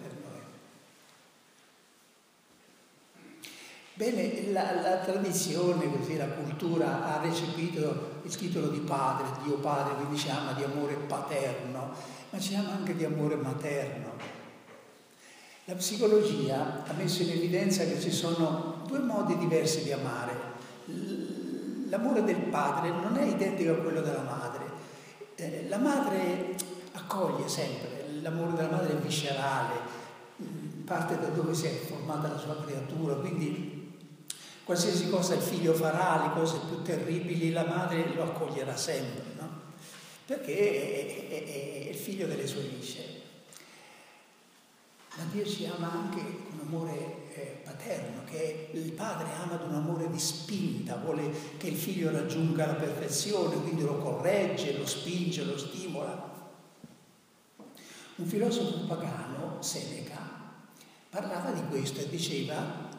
Bene, 3.98 4.52
la, 4.52 4.82
la, 4.82 4.98
tradizione, 4.98 5.90
così, 5.90 6.18
la 6.18 6.28
cultura 6.28 7.06
ha 7.06 7.22
recepito 7.22 8.20
il 8.24 8.36
titolo 8.36 8.68
di 8.68 8.80
padre, 8.80 9.42
Dio 9.46 9.56
padre, 9.60 9.96
quindi 9.96 10.18
ci 10.18 10.28
ama 10.28 10.52
di 10.52 10.64
amore 10.66 10.96
paterno, 10.96 11.94
ma 12.30 12.38
ci 12.38 12.56
ama 12.56 12.74
anche 12.74 12.94
di 12.94 13.06
amore 13.06 13.36
materno. 13.36 14.12
La 15.68 15.74
psicologia 15.74 16.84
ha 16.86 16.94
messo 16.94 17.24
in 17.24 17.32
evidenza 17.32 17.86
che 17.86 18.00
ci 18.00 18.12
sono 18.12 18.75
due 18.96 19.00
modi 19.00 19.38
diversi 19.38 19.84
di 19.84 19.92
amare. 19.92 20.34
L'amore 21.90 22.24
del 22.24 22.44
padre 22.50 22.90
non 22.90 23.18
è 23.18 23.26
identico 23.26 23.72
a 23.72 23.76
quello 23.76 24.02
della 24.02 24.22
madre. 24.22 24.64
Eh, 25.36 25.66
la 25.68 25.78
madre 25.78 26.56
accoglie 26.94 27.48
sempre, 27.50 28.08
l'amore 28.22 28.54
della 28.56 28.72
madre 28.72 28.94
è 28.94 28.98
viscerale, 28.98 29.74
parte 30.86 31.20
da 31.20 31.28
dove 31.28 31.54
si 31.54 31.66
è 31.66 31.72
formata 31.72 32.30
la 32.30 32.38
sua 32.38 32.64
creatura, 32.64 33.16
quindi 33.16 33.74
Qualsiasi 34.66 35.10
cosa 35.12 35.36
il 35.36 35.42
figlio 35.42 35.76
farà, 35.76 36.24
le 36.26 36.34
cose 36.34 36.58
più 36.68 36.82
terribili, 36.82 37.52
la 37.52 37.66
madre 37.66 38.16
lo 38.16 38.24
accoglierà 38.24 38.76
sempre, 38.76 39.24
no? 39.38 39.62
Perché 40.26 40.58
è, 40.58 41.30
è, 41.30 41.44
è 41.44 41.90
il 41.90 41.96
figlio 41.96 42.26
delle 42.26 42.48
sue 42.48 42.62
viscere. 42.62 43.22
Ma 45.18 45.24
Dio 45.32 45.46
ci 45.46 45.68
ama 45.68 45.92
anche 45.92 46.20
con 46.50 46.62
amore 46.66 47.25
paterno, 47.64 48.24
che 48.26 48.70
il 48.74 48.92
padre 48.92 49.28
ama 49.42 49.58
con 49.58 49.70
un 49.70 49.76
amore 49.76 50.10
di 50.10 50.20
spinta, 50.20 50.96
vuole 50.98 51.30
che 51.58 51.68
il 51.68 51.76
figlio 51.76 52.12
raggiunga 52.12 52.66
la 52.66 52.74
perfezione, 52.74 53.62
quindi 53.62 53.84
lo 53.84 53.98
corregge, 53.98 54.78
lo 54.78 54.86
spinge, 54.86 55.44
lo 55.44 55.58
stimola. 55.58 56.34
Un 58.18 58.26
filosofo 58.26 58.86
pagano, 58.88 59.58
Seneca, 59.62 60.20
parlava 61.10 61.52
di 61.52 61.62
questo 61.70 62.02
e 62.02 62.10
diceva, 62.10 62.90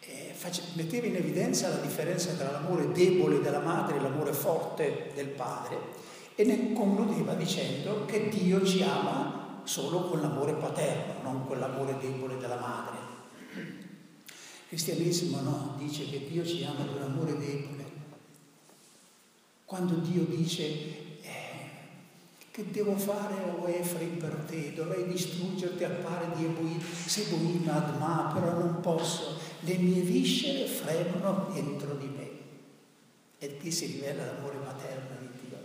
eh, 0.00 0.32
face, 0.34 0.62
metteva 0.74 1.06
in 1.06 1.16
evidenza 1.16 1.68
la 1.68 1.76
differenza 1.76 2.32
tra 2.32 2.50
l'amore 2.50 2.92
debole 2.92 3.40
della 3.40 3.60
madre 3.60 3.96
e 3.96 4.00
l'amore 4.00 4.32
forte 4.32 5.10
del 5.14 5.28
padre 5.28 6.06
e 6.34 6.44
ne 6.44 6.72
concludeva 6.72 7.34
dicendo 7.34 8.04
che 8.04 8.28
Dio 8.28 8.64
ci 8.64 8.80
ama 8.82 9.60
solo 9.64 10.02
con 10.02 10.20
l'amore 10.20 10.52
paterno, 10.52 11.14
non 11.22 11.46
con 11.46 11.58
l'amore 11.58 11.96
debole 11.98 12.36
della 12.36 12.60
madre. 12.60 12.97
Cristianesimo 14.68 15.40
no, 15.40 15.76
dice 15.78 16.04
che 16.08 16.28
Dio 16.28 16.44
ci 16.44 16.62
ama 16.64 16.84
con 16.84 17.02
amore 17.02 17.38
debole. 17.38 17.84
Quando 19.64 19.94
Dio 19.96 20.24
dice 20.24 21.06
che 22.58 22.72
devo 22.72 22.96
fare, 22.96 23.36
o 23.56 23.68
Efraim, 23.68 24.16
per 24.16 24.34
te? 24.48 24.74
Dovrei 24.74 25.06
distruggerti 25.06 25.84
al 25.84 25.92
pari 25.92 26.26
di 26.34 26.44
Eboim, 26.46 26.80
Seboim 26.80 27.68
Adma, 27.68 28.32
però 28.34 28.58
non 28.58 28.80
posso. 28.80 29.38
Le 29.60 29.76
mie 29.76 30.00
viscere 30.00 30.66
fremono 30.66 31.50
dentro 31.52 31.94
di 31.94 32.06
me. 32.06 32.28
E 33.38 33.58
qui 33.58 33.70
si 33.70 33.86
rivela 33.86 34.26
l'amore 34.26 34.56
materno 34.56 35.16
di 35.20 35.28
Dio. 35.40 35.58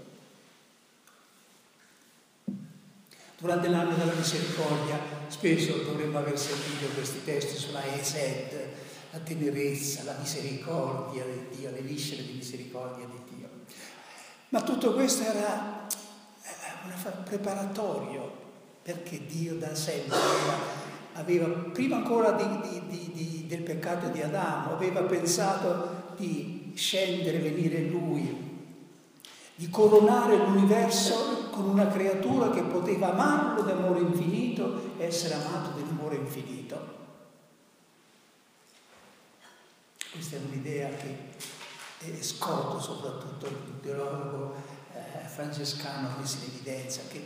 Durante 3.40 3.68
l'anno 3.70 3.96
della 3.96 4.14
misericordia, 4.14 5.00
spesso 5.30 5.78
dovremmo 5.78 6.20
aver 6.20 6.38
sentito 6.38 6.94
questi 6.94 7.24
testi 7.24 7.58
sulla 7.58 7.84
Esed, 8.00 8.70
la 9.14 9.20
tenerezza, 9.20 10.04
la 10.06 10.16
misericordia 10.20 11.24
di 11.24 11.56
Dio, 11.56 11.70
le 11.70 11.82
viscere 11.82 12.24
di 12.24 12.34
misericordia 12.34 13.06
di 13.06 13.36
Dio. 13.36 13.48
Ma 14.50 14.62
tutto 14.64 14.94
questo 14.94 15.22
era 15.24 15.88
un 16.86 17.24
preparatorio, 17.24 18.32
perché 18.82 19.24
Dio 19.28 19.56
da 19.56 19.76
sempre 19.76 20.18
aveva, 20.18 21.46
aveva 21.46 21.48
prima 21.72 21.98
ancora 21.98 22.32
di, 22.32 22.88
di, 22.90 23.12
di, 23.14 23.46
del 23.48 23.62
peccato 23.62 24.08
di 24.08 24.22
Adamo, 24.24 24.74
aveva 24.74 25.02
pensato 25.04 26.16
di 26.18 26.72
scendere, 26.74 27.38
venire 27.38 27.82
Lui, 27.82 28.52
di 29.54 29.70
coronare 29.70 30.38
l'universo 30.38 31.50
con 31.52 31.70
una 31.70 31.88
creatura 31.88 32.50
che 32.50 32.64
poteva 32.64 33.12
amarlo 33.12 33.62
d'amore 33.62 34.00
infinito 34.00 34.96
e 34.98 35.06
essere 35.06 35.36
amato 35.36 35.80
d'amore 35.80 36.16
infinito. 36.16 36.93
Questa 40.14 40.36
è 40.36 40.40
un'idea 40.48 40.90
che 40.90 42.22
scordo 42.22 42.80
soprattutto 42.80 43.48
il 43.48 43.80
teologo 43.82 44.54
eh, 44.94 45.28
francescano 45.28 46.10
ha 46.10 46.18
messo 46.20 46.38
in 46.44 46.52
evidenza 46.54 47.02
che 47.10 47.24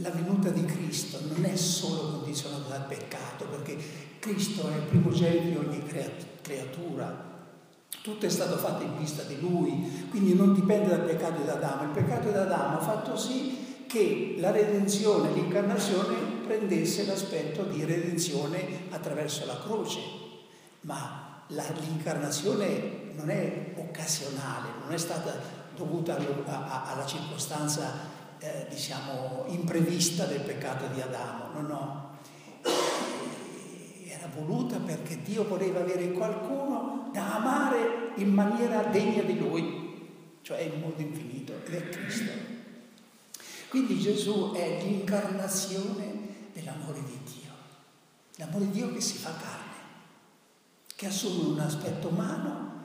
la 0.00 0.10
venuta 0.10 0.50
di 0.50 0.64
Cristo 0.66 1.18
non 1.26 1.44
è 1.44 1.56
solo 1.56 2.18
condizionata 2.18 2.68
dal 2.68 2.86
peccato, 2.86 3.46
perché 3.46 3.76
Cristo 4.20 4.68
è 4.68 4.76
il 4.76 4.82
primogenito 4.82 5.48
di 5.48 5.66
ogni 5.66 5.82
creatura. 6.42 7.28
Tutto 8.02 8.24
è 8.24 8.30
stato 8.30 8.56
fatto 8.58 8.84
in 8.84 8.96
vista 8.96 9.24
di 9.24 9.40
Lui, 9.40 10.06
quindi 10.10 10.34
non 10.34 10.54
dipende 10.54 10.90
dal 10.90 11.04
peccato 11.04 11.42
di 11.42 11.48
Adamo. 11.48 11.82
Il 11.82 11.88
peccato 11.88 12.28
di 12.28 12.36
Adamo 12.36 12.78
ha 12.78 12.80
fatto 12.80 13.16
sì 13.16 13.84
che 13.88 14.36
la 14.38 14.52
redenzione, 14.52 15.32
l'incarnazione 15.32 16.14
prendesse 16.46 17.04
l'aspetto 17.04 17.64
di 17.64 17.84
redenzione 17.84 18.82
attraverso 18.90 19.44
la 19.44 19.58
croce, 19.58 19.98
ma 20.82 21.19
l'incarnazione 21.50 23.12
non 23.14 23.30
è 23.30 23.72
occasionale, 23.76 24.68
non 24.82 24.92
è 24.92 24.98
stata 24.98 25.38
dovuta 25.74 26.16
alla 26.16 27.06
circostanza, 27.06 27.92
eh, 28.38 28.66
diciamo, 28.68 29.44
imprevista 29.48 30.24
del 30.24 30.40
peccato 30.40 30.86
di 30.94 31.00
Adamo. 31.00 31.60
No, 31.60 31.66
no. 31.66 32.08
Era 34.06 34.28
voluta 34.34 34.78
perché 34.78 35.22
Dio 35.22 35.46
voleva 35.46 35.80
avere 35.80 36.12
qualcuno 36.12 37.10
da 37.12 37.36
amare 37.36 38.12
in 38.16 38.32
maniera 38.32 38.82
degna 38.84 39.22
di 39.22 39.38
Lui, 39.38 40.08
cioè 40.42 40.60
in 40.60 40.80
modo 40.80 41.00
infinito, 41.00 41.54
ed 41.64 41.74
è 41.74 41.88
Cristo. 41.88 42.58
Quindi 43.68 44.00
Gesù 44.00 44.52
è 44.52 44.82
l'incarnazione 44.82 46.28
dell'amore 46.52 47.02
di 47.04 47.18
Dio, 47.24 47.52
l'amore 48.36 48.64
di 48.66 48.70
Dio 48.72 48.92
che 48.92 49.00
si 49.00 49.16
fa 49.16 49.30
carne, 49.30 49.69
che 51.00 51.06
assume 51.06 51.52
un 51.52 51.58
aspetto 51.58 52.08
umano, 52.08 52.82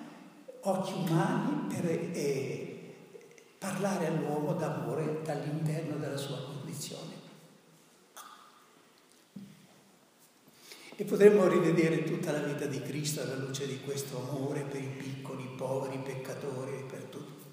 occhi 0.62 0.94
umani 0.94 1.68
per, 1.68 1.86
eh, 2.14 2.94
parlare 3.58 4.08
all'uomo 4.08 4.54
d'amore 4.54 5.20
dall'interno 5.22 5.98
della 5.98 6.16
sua 6.16 6.38
condizione. 6.38 7.12
E 10.96 11.04
potremmo 11.04 11.46
rivedere 11.50 12.06
tutta 12.06 12.32
la 12.32 12.40
vita 12.40 12.66
di 12.68 12.82
Cristo 12.84 13.20
alla 13.20 13.36
luce 13.36 13.68
di 13.68 13.82
questo 13.82 14.30
amore 14.30 14.62
per 14.62 14.82
i 14.82 14.96
piccoli, 14.98 15.44
i 15.44 15.56
poveri, 15.58 15.96
i 15.96 16.00
peccatori 16.00 16.86
per 16.90 17.02
tutti. 17.10 17.44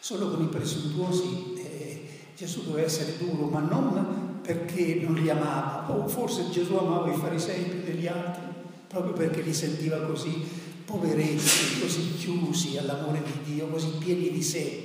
Solo 0.00 0.30
con 0.30 0.42
i 0.42 0.48
presuntuosi 0.48 1.54
eh, 1.58 2.08
Gesù 2.34 2.64
doveva 2.64 2.86
essere 2.86 3.16
duro, 3.18 3.46
ma 3.46 3.60
non 3.60 4.40
perché 4.42 4.96
non 4.96 5.14
li 5.14 5.30
amava, 5.30 5.92
o 5.92 6.08
forse 6.08 6.50
Gesù 6.50 6.74
amava 6.74 7.08
i 7.12 7.16
farisei 7.16 7.62
più 7.62 7.82
degli 7.82 8.08
altri, 8.08 8.45
proprio 8.88 9.12
perché 9.12 9.42
li 9.42 9.54
sentiva 9.54 10.00
così 10.00 10.64
poveretti, 10.84 11.80
così 11.80 12.14
chiusi 12.16 12.78
all'amore 12.78 13.22
di 13.22 13.54
Dio, 13.54 13.68
così 13.68 13.90
pieni 13.98 14.30
di 14.30 14.42
sé. 14.42 14.84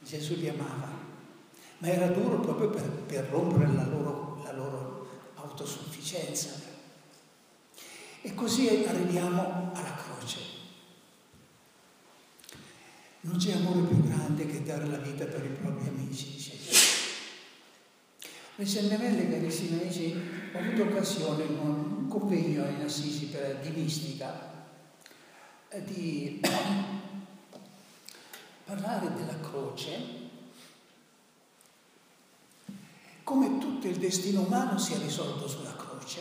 Gesù 0.00 0.34
li 0.36 0.48
amava, 0.48 0.90
ma 1.78 1.86
era 1.86 2.08
duro 2.08 2.40
proprio 2.40 2.68
per, 2.68 2.82
per 2.82 3.28
rompere 3.30 3.72
la 3.72 3.86
loro, 3.86 4.42
la 4.44 4.52
loro 4.52 5.08
autosufficienza. 5.36 6.70
E 8.20 8.34
così 8.34 8.68
arriviamo 8.86 9.72
alla 9.74 9.94
croce. 9.94 10.38
Non 13.22 13.36
c'è 13.36 13.52
amore 13.52 13.86
più 13.86 14.02
grande 14.02 14.46
che 14.46 14.62
dare 14.62 14.86
la 14.86 14.98
vita 14.98 15.24
per 15.24 15.44
i 15.44 15.48
propri 15.48 15.88
amici, 15.88 16.32
dice 16.32 16.58
Gesù. 16.58 16.91
Recentemente, 18.62 19.28
carissimi 19.28 19.80
amici, 19.80 20.14
ho 20.52 20.56
avuto 20.56 20.84
occasione 20.84 21.42
in 21.42 21.58
un 21.58 22.06
convegno 22.06 22.64
in 22.68 22.80
Assisi 22.84 23.26
per, 23.26 23.58
di 23.58 23.70
mistica 23.70 24.52
di 25.78 26.40
parlare 28.64 29.14
della 29.14 29.40
croce 29.40 29.98
come 33.24 33.58
tutto 33.58 33.88
il 33.88 33.96
destino 33.96 34.42
umano 34.42 34.78
sia 34.78 34.98
risolto 34.98 35.48
sulla 35.48 35.74
croce, 35.74 36.20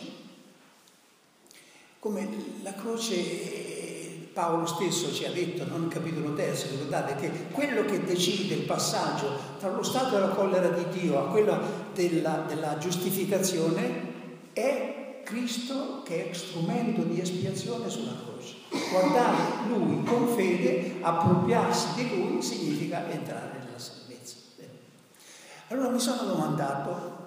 come 1.99 2.27
la 2.63 2.73
croce 2.73 4.00
Paolo 4.33 4.65
stesso 4.65 5.13
ci 5.13 5.25
ha 5.25 5.31
detto, 5.31 5.65
non 5.67 5.87
capitolo 5.89 6.33
terzo, 6.33 6.67
ricordate 6.69 7.15
che 7.15 7.47
quello 7.51 7.83
che 7.83 8.03
decide 8.03 8.55
il 8.55 8.61
passaggio 8.61 9.37
tra 9.59 9.69
lo 9.69 9.83
stato 9.83 10.15
della 10.15 10.29
collera 10.29 10.69
di 10.69 10.99
Dio 10.99 11.19
a 11.19 11.29
quello 11.29 11.59
della, 11.93 12.45
della 12.47 12.77
giustificazione 12.77 14.09
è 14.53 15.21
Cristo 15.23 16.01
che 16.03 16.29
è 16.29 16.33
strumento 16.33 17.01
di 17.01 17.19
espiazione 17.19 17.89
sulla 17.89 18.15
croce. 18.23 18.55
Guardare 18.89 19.67
Lui 19.67 20.03
con 20.03 20.27
fede, 20.29 20.95
appropriarsi 21.01 21.87
di 21.95 22.09
Lui, 22.15 22.41
significa 22.41 23.09
entrare 23.09 23.59
nella 23.65 23.79
salvezza. 23.79 24.35
Allora 25.67 25.89
mi 25.89 25.99
sono 25.99 26.23
domandato 26.23 27.19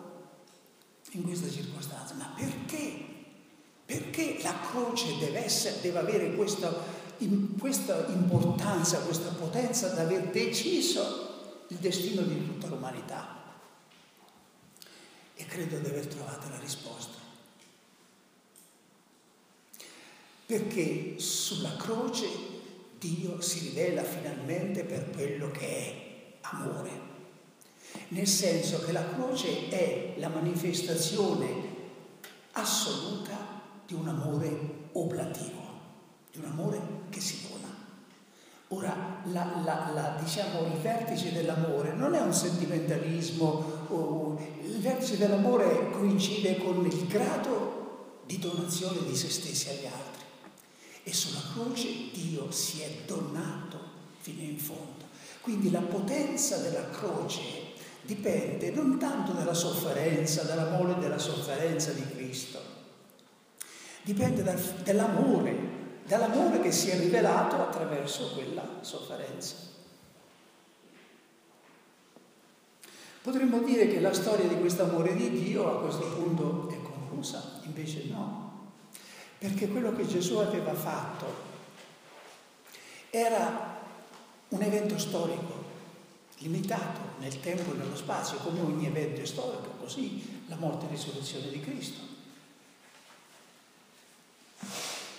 in 1.12 1.22
questa 1.22 1.48
circostanza, 1.48 2.14
ma 2.14 2.32
perché? 2.36 3.03
Perché 3.96 4.38
la 4.42 4.54
croce 4.70 5.18
deve, 5.18 5.44
essere, 5.44 5.80
deve 5.80 5.98
avere 5.98 6.34
questa, 6.34 6.72
in, 7.18 7.58
questa 7.58 8.06
importanza, 8.08 8.98
questa 9.00 9.30
potenza 9.30 9.88
da 9.88 10.02
aver 10.02 10.30
deciso 10.30 11.64
il 11.68 11.76
destino 11.76 12.22
di 12.22 12.44
tutta 12.44 12.66
l'umanità? 12.66 13.42
E 15.34 15.46
credo 15.46 15.78
di 15.78 15.88
aver 15.88 16.06
trovato 16.06 16.48
la 16.48 16.58
risposta. 16.58 17.24
perché 20.46 21.18
sulla 21.18 21.74
croce 21.76 22.28
Dio 22.98 23.40
si 23.40 23.60
rivela 23.60 24.02
finalmente 24.02 24.84
per 24.84 25.10
quello 25.10 25.50
che 25.50 25.66
è 25.66 25.94
amore, 26.42 26.90
nel 28.08 28.26
senso 28.26 28.80
che 28.84 28.92
la 28.92 29.06
croce 29.14 29.68
è 29.68 30.14
la 30.18 30.28
manifestazione 30.28 31.72
assoluta 32.52 33.53
di 33.86 33.94
un 33.94 34.08
amore 34.08 34.88
oblativo, 34.92 35.62
di 36.32 36.38
un 36.38 36.46
amore 36.46 36.80
che 37.10 37.20
si 37.20 37.46
dona. 37.48 37.72
Ora, 38.68 39.22
la, 39.24 39.60
la, 39.64 39.90
la, 39.92 40.18
diciamo, 40.20 40.66
il 40.66 40.80
vertice 40.80 41.32
dell'amore 41.32 41.92
non 41.92 42.14
è 42.14 42.20
un 42.20 42.32
sentimentalismo, 42.32 43.86
o, 43.88 44.38
il 44.64 44.80
vertice 44.80 45.18
dell'amore 45.18 45.90
coincide 45.90 46.56
con 46.56 46.84
il 46.84 47.06
grado 47.06 48.20
di 48.26 48.38
donazione 48.38 49.04
di 49.06 49.14
se 49.14 49.30
stessi 49.30 49.68
agli 49.68 49.86
altri. 49.86 50.22
E 51.02 51.12
sulla 51.12 51.42
croce 51.52 51.88
Dio 52.12 52.50
si 52.50 52.80
è 52.80 52.90
donato 53.06 53.78
fino 54.18 54.42
in 54.42 54.58
fondo. 54.58 55.04
Quindi 55.42 55.70
la 55.70 55.82
potenza 55.82 56.56
della 56.56 56.88
croce 56.88 57.42
dipende 58.00 58.70
non 58.70 58.98
tanto 58.98 59.32
dalla 59.32 59.52
sofferenza, 59.52 60.42
dall'amore 60.42 60.98
della 60.98 61.18
sofferenza 61.18 61.92
di 61.92 62.06
Cristo, 62.08 62.58
dipende 64.04 64.42
dal, 64.42 64.60
dall'amore, 64.84 65.56
dall'amore 66.06 66.60
che 66.60 66.70
si 66.70 66.90
è 66.90 66.98
rivelato 66.98 67.56
attraverso 67.56 68.32
quella 68.34 68.78
sofferenza. 68.82 69.72
Potremmo 73.22 73.60
dire 73.60 73.88
che 73.88 74.00
la 74.00 74.12
storia 74.12 74.46
di 74.46 74.58
questo 74.60 74.82
amore 74.82 75.16
di 75.16 75.30
Dio 75.30 75.66
a 75.66 75.80
questo 75.80 76.06
punto 76.08 76.68
è 76.68 76.76
conclusa, 76.82 77.60
invece 77.62 78.04
no, 78.10 78.72
perché 79.38 79.68
quello 79.68 79.96
che 79.96 80.06
Gesù 80.06 80.36
aveva 80.36 80.74
fatto 80.74 81.52
era 83.08 83.80
un 84.48 84.60
evento 84.60 84.98
storico 84.98 85.62
limitato 86.38 87.00
nel 87.20 87.40
tempo 87.40 87.72
e 87.72 87.76
nello 87.76 87.96
spazio, 87.96 88.36
come 88.38 88.60
ogni 88.60 88.86
evento 88.86 89.24
storico, 89.24 89.70
così 89.80 90.42
la 90.48 90.56
morte 90.56 90.84
e 90.84 90.90
risurrezione 90.90 91.48
di 91.48 91.60
Cristo. 91.60 92.13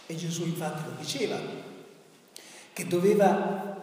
E 0.07 0.15
Gesù 0.15 0.45
infatti 0.45 0.83
lo 0.85 0.95
diceva, 0.99 1.37
che 2.73 2.87
doveva 2.87 3.75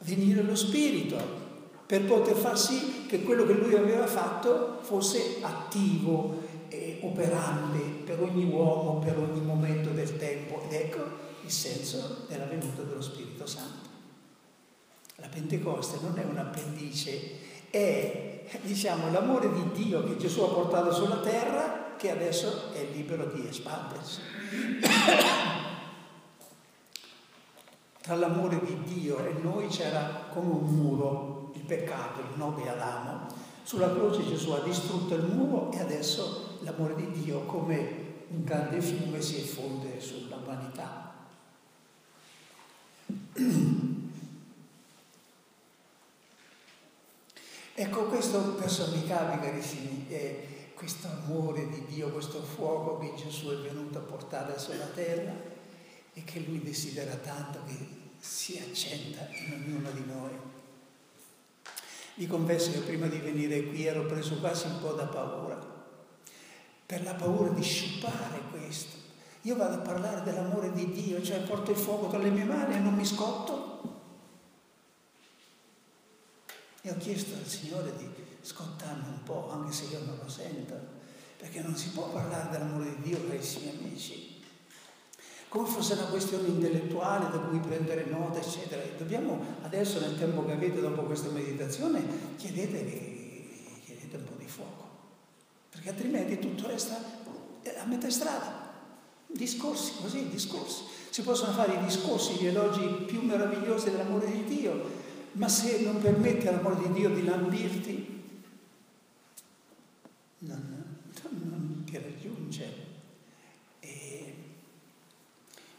venire 0.00 0.42
lo 0.42 0.54
Spirito 0.54 1.38
per 1.86 2.04
poter 2.04 2.36
far 2.36 2.58
sì 2.58 3.06
che 3.06 3.22
quello 3.22 3.44
che 3.44 3.52
lui 3.52 3.74
aveva 3.74 4.06
fatto 4.06 4.78
fosse 4.82 5.38
attivo 5.40 6.48
e 6.68 7.00
operante 7.02 7.78
per 8.04 8.20
ogni 8.20 8.44
uomo, 8.44 9.00
per 9.00 9.18
ogni 9.18 9.40
momento 9.40 9.90
del 9.90 10.16
tempo. 10.16 10.62
Ed 10.62 10.72
ecco 10.72 11.00
il 11.44 11.50
senso 11.50 12.24
della 12.28 12.44
venuta 12.44 12.82
dello 12.82 13.02
Spirito 13.02 13.46
Santo. 13.46 13.88
La 15.16 15.28
Pentecoste 15.28 15.98
non 16.00 16.18
è 16.18 16.24
un 16.24 16.38
appendice, 16.38 17.20
è 17.70 18.42
diciamo, 18.62 19.10
l'amore 19.10 19.52
di 19.52 19.84
Dio 19.84 20.04
che 20.04 20.16
Gesù 20.16 20.42
ha 20.42 20.48
portato 20.48 20.92
sulla 20.92 21.18
terra 21.18 21.89
che 22.00 22.10
adesso 22.10 22.72
è 22.72 22.82
libero 22.92 23.26
di 23.26 23.46
espandersi. 23.46 24.22
Tra 28.00 28.14
l'amore 28.14 28.58
di 28.64 28.82
Dio 28.84 29.22
e 29.26 29.34
noi 29.42 29.68
c'era 29.68 30.28
come 30.32 30.50
un 30.50 30.64
muro, 30.64 31.52
il 31.54 31.60
peccato, 31.60 32.20
il 32.20 32.38
no 32.38 32.52
di 32.52 32.66
Adamo. 32.66 33.26
Sulla 33.64 33.92
croce 33.92 34.26
Gesù 34.26 34.52
ha 34.52 34.60
distrutto 34.60 35.14
il 35.14 35.24
muro 35.24 35.70
e 35.72 35.80
adesso 35.80 36.60
l'amore 36.60 36.94
di 36.94 37.10
Dio 37.10 37.40
come 37.40 38.24
un 38.28 38.44
grande 38.44 38.80
fiume 38.80 39.20
si 39.20 39.36
effonde 39.36 40.00
sull'umanità. 40.00 41.12
Ecco, 47.74 48.04
questo 48.04 48.56
è 50.08 50.58
questo 50.80 51.08
amore 51.08 51.68
di 51.68 51.84
Dio, 51.84 52.08
questo 52.08 52.40
fuoco 52.40 52.96
che 52.96 53.12
Gesù 53.14 53.50
è 53.50 53.56
venuto 53.56 53.98
a 53.98 54.00
portare 54.00 54.58
sulla 54.58 54.86
terra 54.86 55.30
e 56.14 56.24
che 56.24 56.40
Lui 56.40 56.62
desidera 56.62 57.16
tanto 57.16 57.58
che 57.66 57.76
si 58.18 58.58
accenda 58.58 59.28
in 59.28 59.52
ognuno 59.52 59.90
di 59.90 60.04
noi. 60.06 60.30
Vi 62.14 62.26
confesso 62.26 62.72
che 62.72 62.78
prima 62.78 63.08
di 63.08 63.18
venire 63.18 63.64
qui 63.64 63.84
ero 63.84 64.06
preso 64.06 64.38
quasi 64.38 64.68
un 64.68 64.80
po' 64.80 64.92
da 64.92 65.04
paura, 65.04 65.58
per 66.86 67.02
la 67.02 67.12
paura 67.12 67.50
di 67.50 67.62
sciupare 67.62 68.40
questo. 68.50 68.96
Io 69.42 69.56
vado 69.56 69.74
a 69.74 69.80
parlare 69.80 70.22
dell'amore 70.22 70.72
di 70.72 70.90
Dio, 70.92 71.22
cioè 71.22 71.42
porto 71.42 71.72
il 71.72 71.76
fuoco 71.76 72.08
tra 72.08 72.18
le 72.18 72.30
mie 72.30 72.44
mani 72.44 72.76
e 72.76 72.78
non 72.78 72.94
mi 72.94 73.04
scotto. 73.04 73.98
E 76.80 76.90
ho 76.90 76.96
chiesto 76.96 77.34
al 77.36 77.44
Signore 77.44 77.94
di 77.98 78.19
scottarmi 78.42 79.08
un 79.08 79.22
po', 79.22 79.50
anche 79.50 79.72
se 79.72 79.84
io 79.90 80.00
non 80.04 80.18
lo 80.22 80.28
sento, 80.28 80.74
perché 81.36 81.60
non 81.60 81.76
si 81.76 81.90
può 81.90 82.10
parlare 82.10 82.50
dell'amore 82.50 82.96
di 82.96 83.02
Dio, 83.02 83.26
carissimi 83.26 83.70
amici. 83.78 84.42
Come 85.48 85.68
fosse 85.68 85.94
una 85.94 86.04
questione 86.04 86.48
intellettuale 86.48 87.28
da 87.30 87.38
cui 87.38 87.58
prendere 87.58 88.04
nota, 88.04 88.38
eccetera. 88.38 88.82
E 88.82 88.94
dobbiamo 88.96 89.42
adesso, 89.62 89.98
nel 89.98 90.16
tempo 90.16 90.44
che 90.44 90.52
avete 90.52 90.80
dopo 90.80 91.02
questa 91.02 91.30
meditazione, 91.30 92.36
chiedete, 92.36 92.78
chiedete 93.84 94.16
un 94.16 94.24
po' 94.24 94.36
di 94.38 94.46
fuoco, 94.46 94.88
perché 95.70 95.88
altrimenti 95.88 96.38
tutto 96.38 96.68
resta 96.68 96.96
a 96.96 97.84
metà 97.86 98.08
strada. 98.10 98.68
Discorsi, 99.26 99.92
così, 100.00 100.28
discorsi. 100.28 100.82
Si 101.10 101.22
possono 101.22 101.52
fare 101.52 101.74
i 101.74 101.84
discorsi, 101.84 102.34
gli 102.34 102.46
elogi 102.46 103.04
più 103.06 103.22
meravigliosi 103.22 103.90
dell'amore 103.90 104.30
di 104.30 104.44
Dio, 104.44 104.88
ma 105.32 105.48
se 105.48 105.80
non 105.80 106.00
permette 106.00 106.48
all'amore 106.48 106.76
di 106.82 106.92
Dio 106.92 107.10
di 107.10 107.24
lambirti, 107.24 108.22
non, 110.38 110.98
non 111.30 111.82
ti 111.84 111.96
raggiunge. 111.96 112.74
E, 113.80 114.34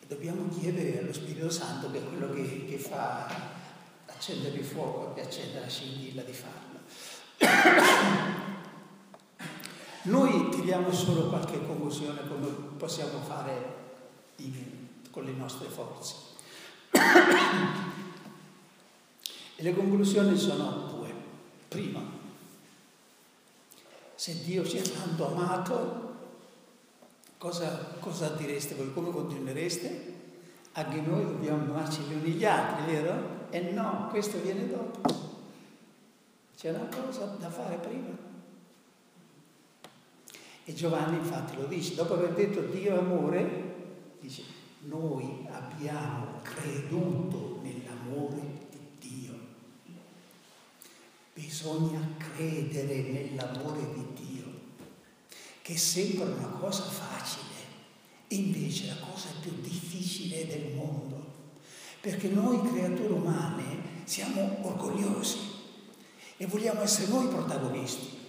e, 0.07 0.10
dobbiamo 0.21 0.49
chiedere 0.49 0.99
allo 0.99 1.11
Spirito 1.11 1.49
Santo, 1.49 1.89
che 1.89 1.97
è 1.97 2.03
quello 2.03 2.31
che, 2.31 2.67
che 2.67 2.77
fa 2.77 3.25
accendere 4.05 4.55
il 4.55 4.63
fuoco 4.63 5.15
e 5.15 5.21
accendere 5.21 5.61
la 5.61 5.67
scintilla 5.67 6.21
di 6.21 6.31
farlo. 6.31 6.79
Noi 10.03 10.49
tiriamo 10.49 10.91
solo 10.93 11.27
qualche 11.27 11.65
conclusione 11.65 12.27
come 12.27 12.49
possiamo 12.77 13.19
fare 13.21 13.75
in, 14.35 14.53
con 15.09 15.23
le 15.23 15.31
nostre 15.31 15.67
forze. 15.69 16.15
E 19.55 19.63
le 19.63 19.75
conclusioni 19.75 20.35
sono 20.35 20.87
due. 20.87 21.13
Prima, 21.67 22.01
se 24.15 24.41
Dio 24.41 24.65
ci 24.65 24.79
ha 24.79 24.81
tanto 24.81 25.27
amato, 25.27 26.11
cosa, 27.41 27.95
cosa 27.99 28.29
direste 28.29 28.75
voi? 28.75 28.93
Come 28.93 29.11
continuereste? 29.11 30.10
Anche 30.73 31.01
noi 31.01 31.23
dobbiamo 31.25 31.73
amarci 31.73 32.01
gli 32.01 32.13
uni 32.13 32.31
gli 32.31 32.45
altri, 32.45 32.93
vero? 32.93 33.47
E 33.49 33.71
no, 33.71 34.07
questo 34.09 34.39
viene 34.39 34.67
dopo. 34.67 35.01
C'è 36.57 36.69
una 36.69 36.87
cosa 36.87 37.25
da 37.37 37.49
fare 37.49 37.75
prima. 37.75 38.29
E 40.63 40.73
Giovanni 40.73 41.17
infatti 41.17 41.55
lo 41.55 41.65
dice, 41.65 41.95
dopo 41.95 42.13
aver 42.13 42.33
detto 42.33 42.61
Dio 42.61 42.99
amore, 42.99 43.73
dice, 44.19 44.43
noi 44.81 45.47
abbiamo 45.51 46.39
creduto 46.41 47.59
nell'amore 47.63 48.61
Bisogna 51.41 51.99
credere 52.17 53.01
nell'amore 53.01 53.79
di 53.93 54.05
Dio, 54.25 54.45
che 55.61 55.77
sembra 55.77 56.25
una 56.25 56.47
cosa 56.59 56.83
facile, 56.83 57.50
invece 58.35 58.87
la 58.87 59.05
cosa 59.07 59.29
più 59.39 59.51
difficile 59.61 60.47
del 60.47 60.73
mondo. 60.75 61.29
Perché 61.99 62.29
noi 62.29 62.61
creature 62.61 63.13
umane 63.13 64.03
siamo 64.05 64.57
orgogliosi 64.61 65.37
e 66.37 66.45
vogliamo 66.47 66.81
essere 66.81 67.07
noi 67.07 67.27
protagonisti. 67.27 68.19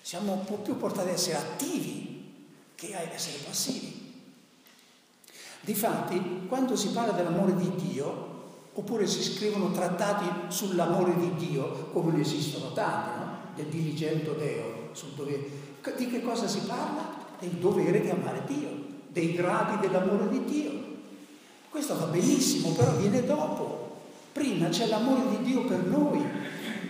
Siamo 0.00 0.44
più 0.62 0.76
portati 0.76 1.08
ad 1.08 1.14
essere 1.14 1.36
attivi 1.36 2.34
che 2.74 2.94
ad 2.94 3.12
essere 3.12 3.38
passivi. 3.44 4.04
Difatti, 5.60 6.46
quando 6.48 6.76
si 6.76 6.90
parla 6.90 7.12
dell'amore 7.12 7.56
di 7.56 7.74
Dio, 7.74 8.34
oppure 8.72 9.06
si 9.06 9.22
scrivono 9.22 9.72
trattati 9.72 10.54
sull'amore 10.54 11.16
di 11.16 11.34
Dio, 11.34 11.90
come 11.92 12.12
ne 12.12 12.20
esistono 12.20 12.72
tanti, 12.72 13.18
no? 13.18 13.38
del 13.56 13.66
diligento 13.66 14.32
Deo, 14.32 14.90
sul 14.92 15.10
dovere. 15.10 15.64
Di 15.96 16.08
che 16.08 16.22
cosa 16.22 16.46
si 16.46 16.60
parla? 16.60 17.24
Del 17.40 17.50
dovere 17.50 18.00
di 18.00 18.10
amare 18.10 18.44
Dio, 18.46 18.85
dei 19.16 19.32
gradi 19.32 19.78
dell'amore 19.78 20.28
di 20.28 20.44
Dio. 20.44 20.72
Questo 21.70 21.98
va 21.98 22.04
benissimo, 22.04 22.72
però 22.72 22.94
viene 22.96 23.24
dopo. 23.24 24.02
Prima 24.32 24.68
c'è 24.68 24.88
l'amore 24.88 25.22
di 25.30 25.38
Dio 25.42 25.64
per 25.64 25.84
noi. 25.84 26.22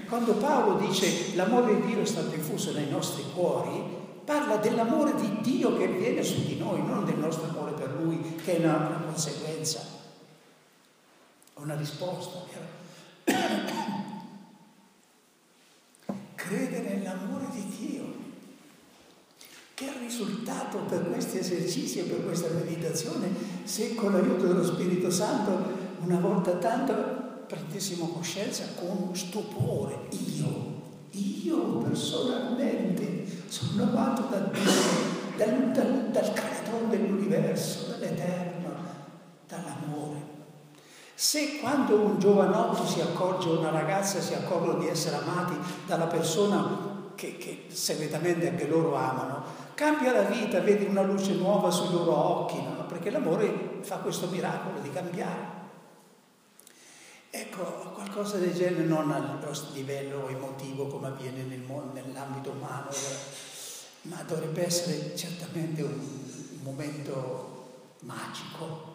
Quando 0.08 0.34
Paolo 0.34 0.84
dice 0.84 1.36
l'amore 1.36 1.76
di 1.76 1.86
Dio 1.86 2.00
è 2.00 2.04
stato 2.04 2.34
infuso 2.34 2.72
nei 2.72 2.90
nostri 2.90 3.22
cuori, 3.32 3.80
parla 4.24 4.56
dell'amore 4.56 5.14
di 5.14 5.38
Dio 5.40 5.76
che 5.76 5.86
viene 5.86 6.24
su 6.24 6.44
di 6.44 6.58
noi, 6.58 6.84
non 6.84 7.04
del 7.04 7.18
nostro 7.18 7.48
amore 7.48 7.74
per 7.74 7.96
Lui, 8.00 8.34
che 8.44 8.56
è 8.56 8.58
una, 8.58 9.02
conseguenza 9.04 9.94
una 11.54 11.76
risposta. 11.76 12.40
Crede 16.34 16.80
nell'amore 16.80 17.46
di 17.52 17.64
Dio. 17.78 18.15
Che 19.76 19.92
risultato 19.98 20.78
per 20.88 21.10
questi 21.10 21.36
esercizi 21.36 21.98
e 21.98 22.04
per 22.04 22.24
questa 22.24 22.48
meditazione 22.48 23.28
se 23.64 23.94
con 23.94 24.12
l'aiuto 24.12 24.46
dello 24.46 24.64
Spirito 24.64 25.10
Santo 25.10 25.52
una 26.00 26.18
volta 26.18 26.52
tanto 26.52 26.94
prendessimo 27.46 28.06
coscienza 28.06 28.64
con 28.74 29.14
stupore, 29.14 30.08
io, 30.34 30.80
io 31.10 31.58
personalmente 31.80 33.26
sono 33.48 33.82
amato 33.82 34.22
da 34.30 34.38
Dio, 34.50 34.72
dal, 35.36 35.70
dal, 35.72 36.08
dal 36.10 36.32
creatore 36.32 36.88
dell'universo, 36.88 37.88
dall'Eterno, 37.90 38.70
dall'amore. 39.46 40.22
Se 41.14 41.58
quando 41.60 41.96
un 41.96 42.18
giovanotto 42.18 42.86
si 42.86 43.02
accorge, 43.02 43.50
una 43.50 43.68
ragazza 43.68 44.22
si 44.22 44.32
accorgono 44.32 44.78
di 44.78 44.88
essere 44.88 45.16
amati 45.16 45.54
dalla 45.86 46.06
persona 46.06 46.94
che, 47.14 47.36
che 47.36 47.66
segretamente 47.68 48.48
anche 48.48 48.68
loro 48.68 48.94
amano, 48.94 49.55
cambia 49.76 50.10
la 50.10 50.22
vita, 50.22 50.60
vedi 50.60 50.86
una 50.86 51.02
luce 51.02 51.34
nuova 51.34 51.70
sui 51.70 51.92
loro 51.92 52.16
occhi, 52.16 52.60
no? 52.60 52.86
perché 52.86 53.10
l'amore 53.10 53.78
fa 53.82 53.98
questo 53.98 54.26
miracolo 54.28 54.80
di 54.80 54.90
cambiare. 54.90 55.54
Ecco, 57.28 57.62
qualcosa 57.92 58.38
del 58.38 58.54
genere 58.54 58.84
non 58.84 59.12
al 59.12 59.38
livello 59.74 60.28
emotivo 60.28 60.86
come 60.86 61.08
avviene 61.08 61.42
nel 61.42 61.60
mondo, 61.60 61.92
nell'ambito 61.92 62.52
umano, 62.52 62.88
ma 64.02 64.22
dovrebbe 64.26 64.64
essere 64.64 65.14
certamente 65.14 65.82
un 65.82 66.00
momento 66.62 67.64
magico, 68.00 68.94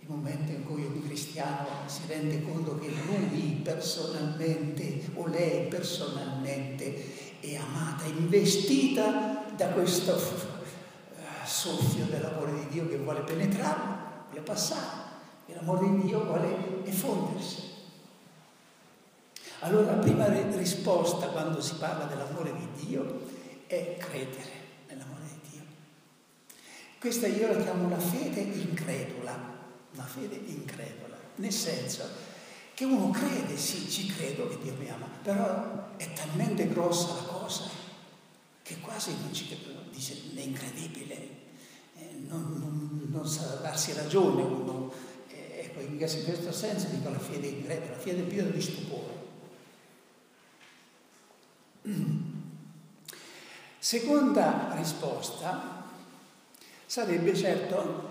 il 0.00 0.08
momento 0.10 0.52
in 0.52 0.66
cui 0.66 0.84
un 0.84 1.02
cristiano 1.02 1.66
si 1.86 2.02
rende 2.06 2.42
conto 2.42 2.78
che 2.78 2.92
lui 3.06 3.60
personalmente 3.62 5.08
o 5.14 5.26
lei 5.26 5.66
personalmente 5.68 7.19
è 7.40 7.56
amata, 7.56 8.04
investita 8.04 9.44
da 9.56 9.68
questo 9.68 10.16
eh, 10.16 11.46
soffio 11.46 12.04
dell'amore 12.04 12.52
di 12.52 12.68
Dio 12.68 12.88
che 12.88 12.98
vuole 12.98 13.20
penetrarlo, 13.20 13.96
vuole 14.28 14.42
passare, 14.42 15.08
e 15.46 15.54
l'amore 15.54 15.88
di 15.88 16.02
Dio 16.06 16.24
vuole 16.24 16.84
effondersi. 16.84 17.68
Allora 19.60 19.96
la 19.96 19.98
prima 19.98 20.26
risposta 20.56 21.26
quando 21.28 21.60
si 21.60 21.74
parla 21.74 22.04
dell'amore 22.04 22.52
di 22.54 22.86
Dio 22.86 23.28
è 23.66 23.96
credere 23.98 24.52
nell'amore 24.88 25.24
di 25.24 25.50
Dio. 25.50 25.62
Questa 26.98 27.26
io 27.26 27.52
la 27.52 27.62
chiamo 27.62 27.88
la 27.88 27.98
fede 27.98 28.40
incredula, 28.40 29.38
una 29.92 30.04
fede 30.04 30.36
incredula, 30.46 31.16
nel 31.36 31.52
senso 31.52 32.29
che 32.80 32.86
uno 32.86 33.10
crede, 33.10 33.58
sì, 33.58 33.90
ci 33.90 34.06
credo 34.06 34.48
che 34.48 34.56
Dio 34.62 34.72
mi 34.78 34.88
ama, 34.88 35.06
però 35.22 35.94
è 35.98 36.10
talmente 36.14 36.66
grossa 36.66 37.12
la 37.12 37.24
cosa 37.24 37.64
che 38.62 38.80
quasi 38.80 39.14
non 39.20 39.34
ci 39.34 39.48
credo, 39.48 39.80
dice 39.90 40.16
è 40.34 40.40
incredibile, 40.40 41.14
eh, 41.98 42.14
non, 42.26 42.40
non, 42.58 43.08
non, 43.10 43.28
sa 43.28 43.56
darsi 43.56 43.92
ragione 43.92 44.40
uno. 44.40 44.90
Eh, 45.28 45.66
ecco, 45.66 45.80
in 45.80 45.98
questo 45.98 46.52
senso 46.52 46.86
dico 46.86 47.10
la 47.10 47.18
fede 47.18 47.48
incredula, 47.48 47.90
la 47.90 47.98
fede 47.98 48.22
piena 48.22 48.48
di 48.48 48.62
stupore. 48.62 49.14
Seconda 53.78 54.72
risposta 54.74 55.84
sarebbe 56.86 57.36
certo, 57.36 58.09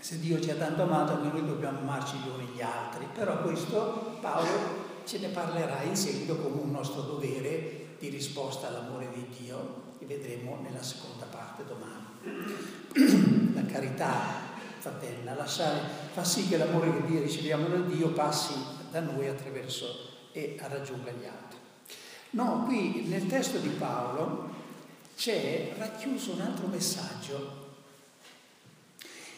se 0.00 0.18
Dio 0.20 0.40
ci 0.40 0.50
ha 0.50 0.54
tanto 0.54 0.82
amato, 0.82 1.16
noi 1.22 1.44
dobbiamo 1.44 1.78
amarci 1.78 2.16
gli 2.16 2.28
uni 2.28 2.46
gli 2.54 2.62
altri, 2.62 3.06
però 3.12 3.42
questo 3.42 4.18
Paolo 4.20 4.84
ce 5.04 5.18
ne 5.18 5.28
parlerà 5.28 5.82
in 5.82 5.96
seguito 5.96 6.36
come 6.36 6.60
un 6.60 6.70
nostro 6.70 7.02
dovere 7.02 7.94
di 7.98 8.08
risposta 8.08 8.68
all'amore 8.68 9.08
di 9.12 9.26
Dio, 9.38 9.94
che 9.98 10.06
vedremo 10.06 10.58
nella 10.62 10.82
seconda 10.82 11.26
parte 11.26 11.64
domani. 11.64 13.54
La 13.54 13.64
carità 13.64 14.54
fraterna, 14.78 15.34
lasciare, 15.34 15.80
fa 16.12 16.22
sì 16.22 16.46
che 16.48 16.56
l'amore 16.56 16.92
che 16.92 17.06
Dio 17.06 17.20
riceviamo 17.20 17.66
da 17.66 17.78
Dio 17.78 18.10
passi 18.10 18.54
da 18.90 19.00
noi 19.00 19.26
attraverso 19.26 19.86
e 20.32 20.56
raggiunga 20.60 21.10
gli 21.10 21.24
altri. 21.24 21.58
No, 22.30 22.64
qui 22.66 23.06
nel 23.06 23.26
testo 23.26 23.58
di 23.58 23.68
Paolo 23.70 24.50
c'è 25.16 25.72
racchiuso 25.78 26.32
un 26.32 26.42
altro 26.42 26.66
messaggio, 26.66 27.65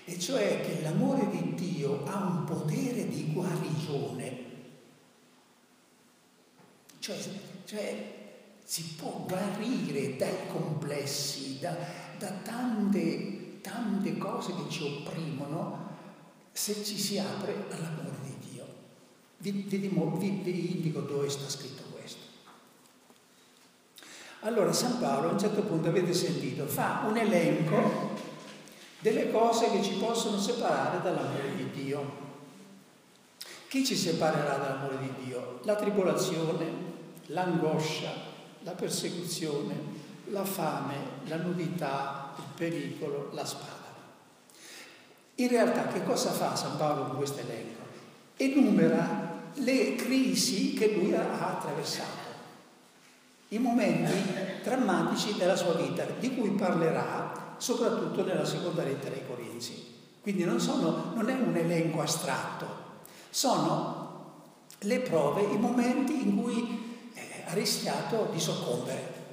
e 0.08 0.18
cioè 0.18 0.62
che 0.62 0.80
l'amore 0.80 1.28
di 1.28 1.54
Dio 1.54 2.02
ha 2.06 2.16
un 2.24 2.44
potere 2.44 3.06
di 3.08 3.30
guarigione. 3.30 4.46
Cioè, 6.98 7.16
cioè 7.66 8.14
si 8.64 8.94
può 8.96 9.22
guarire 9.26 10.16
dai 10.16 10.46
complessi, 10.48 11.58
da, 11.58 11.76
da 12.18 12.30
tante, 12.42 13.60
tante 13.60 14.16
cose 14.16 14.54
che 14.54 14.70
ci 14.70 14.82
opprimono 14.82 15.96
se 16.52 16.82
ci 16.82 16.98
si 16.98 17.18
apre 17.18 17.66
all'amore 17.68 18.16
di 18.22 18.50
Dio. 18.50 18.66
Vi, 19.36 19.50
vi, 19.50 19.76
vi, 19.76 19.88
vi 20.42 20.70
indico 20.74 21.00
dove 21.00 21.28
sta 21.28 21.50
scritto 21.50 21.88
allora 24.42 24.72
San 24.72 25.00
Paolo 25.00 25.30
a 25.30 25.32
un 25.32 25.38
certo 25.38 25.62
punto, 25.62 25.88
avete 25.88 26.14
sentito, 26.14 26.64
fa 26.66 27.04
un 27.08 27.16
elenco 27.16 28.07
delle 29.00 29.30
cose 29.30 29.70
che 29.70 29.82
ci 29.82 29.94
possono 29.94 30.38
separare 30.38 31.00
dall'amore 31.02 31.54
di 31.54 31.70
Dio. 31.70 32.26
Chi 33.68 33.84
ci 33.84 33.96
separerà 33.96 34.56
dall'amore 34.56 34.98
di 34.98 35.24
Dio? 35.24 35.60
La 35.64 35.76
tribolazione, 35.76 36.66
l'angoscia, 37.26 38.10
la 38.62 38.72
persecuzione, 38.72 39.74
la 40.26 40.44
fame, 40.44 40.94
la 41.26 41.36
nudità, 41.36 42.34
il 42.36 42.44
pericolo, 42.54 43.30
la 43.32 43.44
spada. 43.44 43.76
In 45.36 45.48
realtà 45.48 45.86
che 45.86 46.02
cosa 46.04 46.30
fa 46.30 46.56
San 46.56 46.76
Paolo 46.76 47.06
con 47.06 47.16
questo 47.16 47.40
elenco? 47.40 47.80
Enumera 48.36 49.36
le 49.54 49.94
crisi 49.94 50.74
che 50.74 50.92
lui 50.92 51.14
ha 51.14 51.56
attraversato 51.56 52.26
i 53.48 53.58
momenti 53.58 54.12
drammatici 54.62 55.36
della 55.36 55.56
sua 55.56 55.74
vita, 55.74 56.04
di 56.18 56.34
cui 56.34 56.50
parlerà 56.50 57.47
soprattutto 57.58 58.24
nella 58.24 58.44
seconda 58.44 58.82
lettera 58.82 59.14
ai 59.14 59.26
Corinzi. 59.26 59.96
Quindi 60.20 60.44
non, 60.44 60.58
sono, 60.60 61.12
non 61.14 61.28
è 61.28 61.34
un 61.34 61.54
elenco 61.56 62.00
astratto, 62.00 62.66
sono 63.30 64.06
le 64.80 65.00
prove, 65.00 65.42
i 65.42 65.58
momenti 65.58 66.22
in 66.22 66.40
cui 66.40 66.86
ha 67.46 67.52
rischiato 67.54 68.28
di 68.32 68.38
soccombere. 68.38 69.26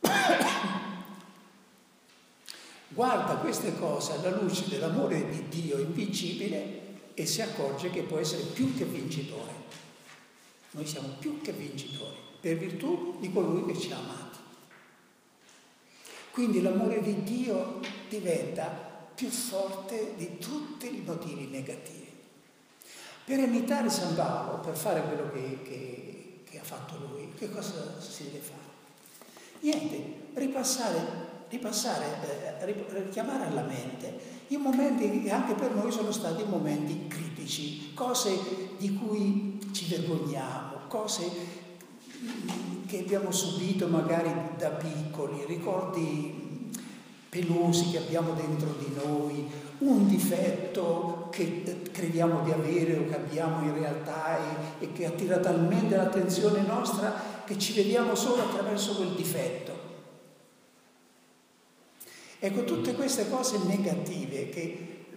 Guarda 2.88 3.34
queste 3.36 3.78
cose 3.78 4.12
alla 4.12 4.36
luce 4.40 4.68
dell'amore 4.68 5.28
di 5.28 5.48
Dio 5.48 5.78
invincibile 5.78 6.98
e 7.14 7.26
si 7.26 7.42
accorge 7.42 7.90
che 7.90 8.02
può 8.02 8.18
essere 8.18 8.42
più 8.42 8.76
che 8.76 8.84
vincitore. 8.84 9.52
Noi 10.70 10.86
siamo 10.86 11.08
più 11.18 11.40
che 11.40 11.52
vincitori 11.52 12.16
per 12.40 12.56
virtù 12.56 13.16
di 13.20 13.32
colui 13.32 13.66
che 13.66 13.78
ci 13.78 13.92
ha 13.92 13.98
amati. 13.98 14.29
Quindi 16.32 16.62
l'amore 16.62 17.02
di 17.02 17.22
Dio 17.22 17.80
diventa 18.08 18.88
più 19.14 19.28
forte 19.28 20.14
di 20.16 20.38
tutti 20.38 20.86
i 20.86 21.02
motivi 21.04 21.46
negativi. 21.46 22.08
Per 23.24 23.38
imitare 23.38 23.90
San 23.90 24.14
Paolo, 24.14 24.60
per 24.60 24.76
fare 24.76 25.02
quello 25.02 25.30
che, 25.30 25.62
che, 25.62 26.40
che 26.48 26.58
ha 26.58 26.64
fatto 26.64 26.96
lui, 26.96 27.32
che 27.36 27.50
cosa 27.50 28.00
si 28.00 28.24
deve 28.24 28.38
fare? 28.38 28.58
Niente, 29.60 30.30
ripassare, 30.34 30.98
ripassare 31.48 32.58
eh, 32.60 32.64
richiamare 32.64 33.46
alla 33.46 33.62
mente 33.62 34.38
i 34.48 34.56
momenti 34.56 35.22
che 35.22 35.30
anche 35.30 35.54
per 35.54 35.74
noi 35.74 35.92
sono 35.92 36.10
stati 36.10 36.42
momenti 36.44 37.06
critici, 37.06 37.92
cose 37.94 38.70
di 38.78 38.94
cui 38.94 39.58
ci 39.72 39.86
vergogniamo, 39.86 40.86
cose 40.88 41.30
che 42.90 42.98
abbiamo 42.98 43.30
subito 43.30 43.86
magari 43.86 44.32
da 44.58 44.70
piccoli, 44.70 45.44
ricordi 45.46 46.68
pelosi 47.28 47.92
che 47.92 47.98
abbiamo 47.98 48.32
dentro 48.32 48.74
di 48.78 48.92
noi, 48.92 49.48
un 49.78 50.08
difetto 50.08 51.28
che 51.30 51.82
crediamo 51.92 52.42
di 52.42 52.50
avere 52.50 52.96
o 52.96 53.06
che 53.06 53.14
abbiamo 53.14 53.64
in 53.64 53.74
realtà 53.74 54.38
e, 54.80 54.84
e 54.84 54.92
che 54.92 55.06
attira 55.06 55.38
talmente 55.38 55.94
l'attenzione 55.94 56.62
nostra 56.62 57.44
che 57.44 57.56
ci 57.56 57.74
vediamo 57.74 58.16
solo 58.16 58.42
attraverso 58.42 58.96
quel 58.96 59.10
difetto. 59.10 59.78
Ecco, 62.40 62.64
tutte 62.64 62.94
queste 62.94 63.30
cose 63.30 63.58
negative 63.66 64.48
che 64.48 64.60
eh, 64.60 65.16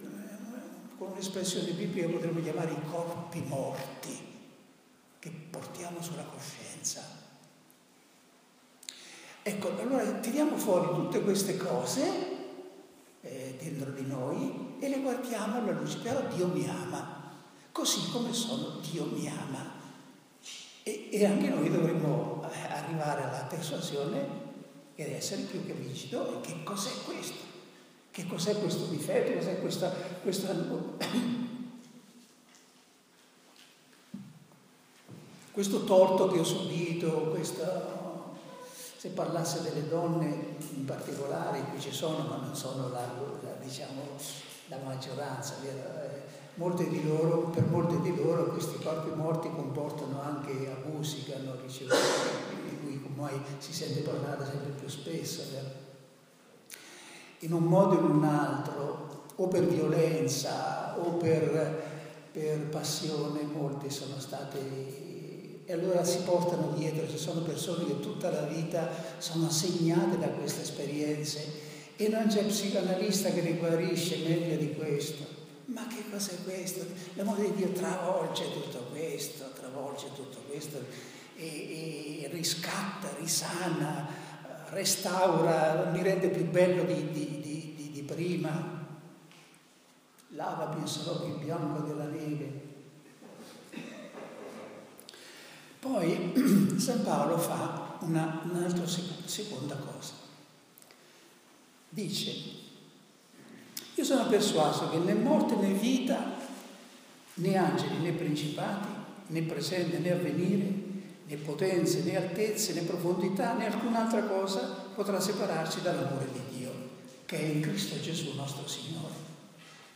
con 0.95 1.09
un'espressione 1.11 1.71
biblica 1.71 2.07
potremmo 2.07 2.39
chiamare 2.39 2.71
i 2.71 2.89
corpi 2.91 3.43
morti, 3.47 4.15
che 5.17 5.31
portiamo 5.49 5.99
sulla 6.03 6.25
coscienza. 6.25 7.22
Ecco, 9.45 9.77
allora 9.77 10.05
tiriamo 10.05 10.55
fuori 10.55 10.87
tutte 10.95 11.21
queste 11.21 11.57
cose 11.57 12.01
eh, 13.19 13.57
dentro 13.61 13.91
di 13.91 14.05
noi 14.05 14.77
e 14.79 14.87
le 14.87 15.01
guardiamo 15.01 15.57
alla 15.57 15.71
luce, 15.71 15.97
però 15.97 16.21
Dio 16.33 16.47
mi 16.47 16.65
ama, 16.65 17.33
così 17.73 18.09
come 18.09 18.31
sono 18.31 18.79
Dio 18.89 19.03
mi 19.03 19.27
ama. 19.27 19.81
E, 20.83 21.09
e 21.11 21.25
anche 21.25 21.49
noi 21.49 21.69
dovremmo 21.69 22.41
eh, 22.49 22.71
arrivare 22.71 23.23
alla 23.23 23.45
persuasione 23.49 24.25
ed 24.95 25.11
essere 25.11 25.41
più 25.41 25.65
che 25.65 25.73
rigido. 25.73 26.37
E 26.37 26.41
che 26.41 26.63
cos'è 26.63 26.91
questo? 27.03 27.51
Che 28.11 28.25
cos'è 28.25 28.57
questo 28.57 28.85
difetto? 28.85 29.33
Cos'è 29.33 29.59
questa, 29.59 29.89
questa 30.21 30.55
questo 35.51 35.83
torto 35.83 36.29
che 36.29 36.39
ho 36.39 36.45
subito, 36.45 37.29
questa, 37.29 38.02
se 39.03 39.09
parlasse 39.09 39.63
delle 39.63 39.89
donne 39.89 40.55
in 40.75 40.85
particolare, 40.85 41.61
qui 41.63 41.77
ci 41.77 41.91
sono, 41.91 42.19
ma 42.19 42.37
non 42.37 42.55
sono 42.55 42.87
la, 42.87 43.01
la, 43.41 43.51
diciamo, 43.61 44.01
la 44.67 44.77
maggioranza, 44.81 45.55
eh, 45.61 46.21
molte 46.53 46.87
di 46.87 47.05
loro, 47.05 47.49
per 47.49 47.65
molte 47.65 47.99
di 47.99 48.15
loro 48.15 48.45
questi 48.45 48.81
corpi 48.81 49.13
morti 49.13 49.49
comportano 49.49 50.21
anche 50.21 50.71
abusi 50.71 51.25
che 51.25 51.35
hanno 51.35 51.57
ricevuto, 51.61 51.97
di 52.63 52.77
cui 52.79 53.01
ormai 53.03 53.41
si 53.57 53.73
sente 53.73 54.09
parlare 54.09 54.45
sempre 54.45 54.71
più 54.71 54.87
spesso. 54.87 55.41
In 57.39 57.51
un 57.51 57.63
modo 57.63 57.95
o 57.95 57.99
in 57.99 58.05
un 58.05 58.23
altro, 58.23 59.25
o 59.35 59.47
per 59.49 59.65
violenza 59.65 60.97
o 60.97 61.15
per, 61.15 62.29
per 62.31 62.69
passione, 62.69 63.41
molte 63.41 63.89
sono 63.89 64.17
state 64.17 65.12
e 65.65 65.73
allora 65.73 66.03
si 66.03 66.19
portano 66.19 66.73
dietro, 66.75 67.09
ci 67.09 67.17
sono 67.17 67.41
persone 67.41 67.85
che 67.85 67.99
tutta 67.99 68.29
la 68.29 68.43
vita 68.43 68.89
sono 69.17 69.49
segnate 69.49 70.17
da 70.17 70.27
queste 70.27 70.61
esperienze 70.61 71.71
e 71.95 72.09
non 72.09 72.27
c'è 72.27 72.43
psicanalista 72.45 73.29
che 73.29 73.41
li 73.41 73.57
guarisce 73.57 74.17
meglio 74.27 74.57
di 74.57 74.73
questo. 74.73 75.41
Ma 75.65 75.87
che 75.87 76.03
cos'è 76.11 76.35
questo? 76.43 76.85
L'amore 77.13 77.43
di 77.51 77.55
Dio 77.55 77.71
travolge 77.71 78.51
tutto 78.51 78.87
questo, 78.91 79.51
travolge 79.53 80.07
tutto 80.13 80.39
questo 80.47 80.77
e, 81.37 82.23
e 82.23 82.29
riscatta, 82.31 83.09
risana, 83.19 84.07
restaura, 84.71 85.89
mi 85.93 86.01
rende 86.01 86.29
più 86.29 86.45
bello 86.49 86.83
di, 86.83 87.11
di, 87.11 87.39
di, 87.41 87.91
di 87.93 88.01
prima. 88.01 88.81
Lava 90.29 90.75
più 90.75 91.37
bianco 91.37 91.87
della 91.87 92.05
neve. 92.05 92.62
Poi 95.83 96.31
San 96.79 97.03
Paolo 97.03 97.37
fa 97.37 97.97
una, 97.99 98.41
un'altra 98.49 98.85
seconda 98.87 99.75
cosa. 99.75 100.13
Dice, 101.89 102.31
io 103.95 104.03
sono 104.05 104.25
persuaso 104.27 104.89
che 104.89 104.99
né 104.99 105.13
morte 105.13 105.55
né 105.55 105.73
vita, 105.73 106.37
né 107.33 107.57
angeli 107.57 107.97
né 107.97 108.13
principati, 108.13 108.87
né 109.27 109.41
presente 109.41 109.97
né 109.97 110.13
avvenire, 110.13 110.83
né 111.27 111.35
potenze 111.35 112.03
né 112.03 112.15
altezze 112.15 112.71
né 112.71 112.83
profondità 112.83 113.53
né 113.53 113.67
alcun'altra 113.67 114.23
cosa 114.23 114.61
potrà 114.95 115.19
separarci 115.19 115.81
dall'amore 115.81 116.29
di 116.31 116.59
Dio, 116.59 116.71
che 117.25 117.37
è 117.37 117.43
in 117.43 117.59
Cristo 117.59 117.99
Gesù 117.99 118.33
nostro 118.35 118.65
Signore. 118.69 119.15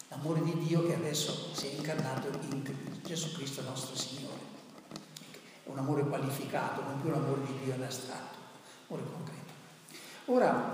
L'amore 0.09 0.43
di 0.43 0.65
Dio 0.65 0.85
che 0.85 0.95
adesso 0.95 1.47
si 1.53 1.67
è 1.67 1.75
incarnato 1.77 2.27
in 2.51 2.61
Gesù 3.05 3.31
Cristo 3.31 3.61
nostro 3.61 3.95
Signore 3.95 4.26
un 5.67 5.77
amore 5.77 6.03
qualificato, 6.03 6.81
non 6.81 6.99
più 7.01 7.09
un 7.09 7.15
amore 7.15 7.41
di 7.45 7.59
Dio 7.63 7.73
in 7.73 7.83
astratto, 7.83 8.37
amore 8.87 9.05
concreto. 9.11 9.53
Ora, 10.25 10.71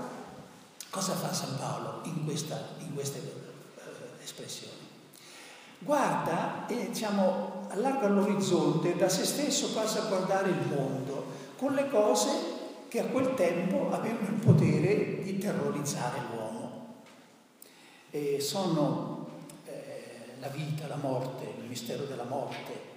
cosa 0.90 1.14
fa 1.14 1.34
San 1.34 1.58
Paolo 1.58 2.02
in, 2.04 2.24
questa, 2.26 2.60
in 2.80 2.94
queste 2.94 3.20
uh, 3.20 3.80
espressioni? 4.22 4.82
Guarda 5.80 6.66
e 6.68 6.90
diciamo, 6.90 7.68
allarga 7.70 8.08
l'orizzonte, 8.08 8.96
da 8.96 9.10
se 9.10 9.26
stesso 9.26 9.74
passa 9.74 10.04
a 10.04 10.08
guardare 10.08 10.50
il 10.50 10.68
mondo 10.68 11.26
con 11.58 11.74
le 11.74 11.90
cose 11.90 12.30
che 12.88 13.00
a 13.00 13.06
quel 13.06 13.34
tempo 13.34 13.92
avevano 13.92 14.28
il 14.28 14.40
potere 14.40 15.24
di 15.24 15.38
terrorizzare 15.38 16.20
l'uomo. 16.32 17.02
E 18.12 18.40
sono 18.40 19.28
eh, 19.66 20.36
la 20.40 20.48
vita, 20.48 20.88
la 20.88 20.96
morte, 20.96 21.44
il 21.60 21.68
mistero 21.68 22.06
della 22.06 22.26
morte, 22.26 22.93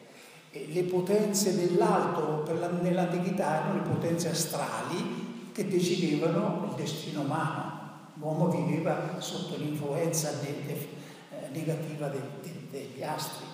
le 0.68 0.82
potenze 0.84 1.56
dell'alto 1.56 2.44
nell'antichità 2.82 3.62
erano 3.62 3.74
le 3.74 3.88
potenze 3.88 4.30
astrali 4.30 5.50
che 5.52 5.68
decidevano 5.68 6.68
il 6.70 6.74
destino 6.76 7.22
umano. 7.22 7.74
L'uomo 8.14 8.48
viveva 8.48 9.16
sotto 9.18 9.56
l'influenza 9.56 10.32
eh, 10.40 11.48
negativa 11.52 12.08
degli 12.08 13.02
astri. 13.02 13.44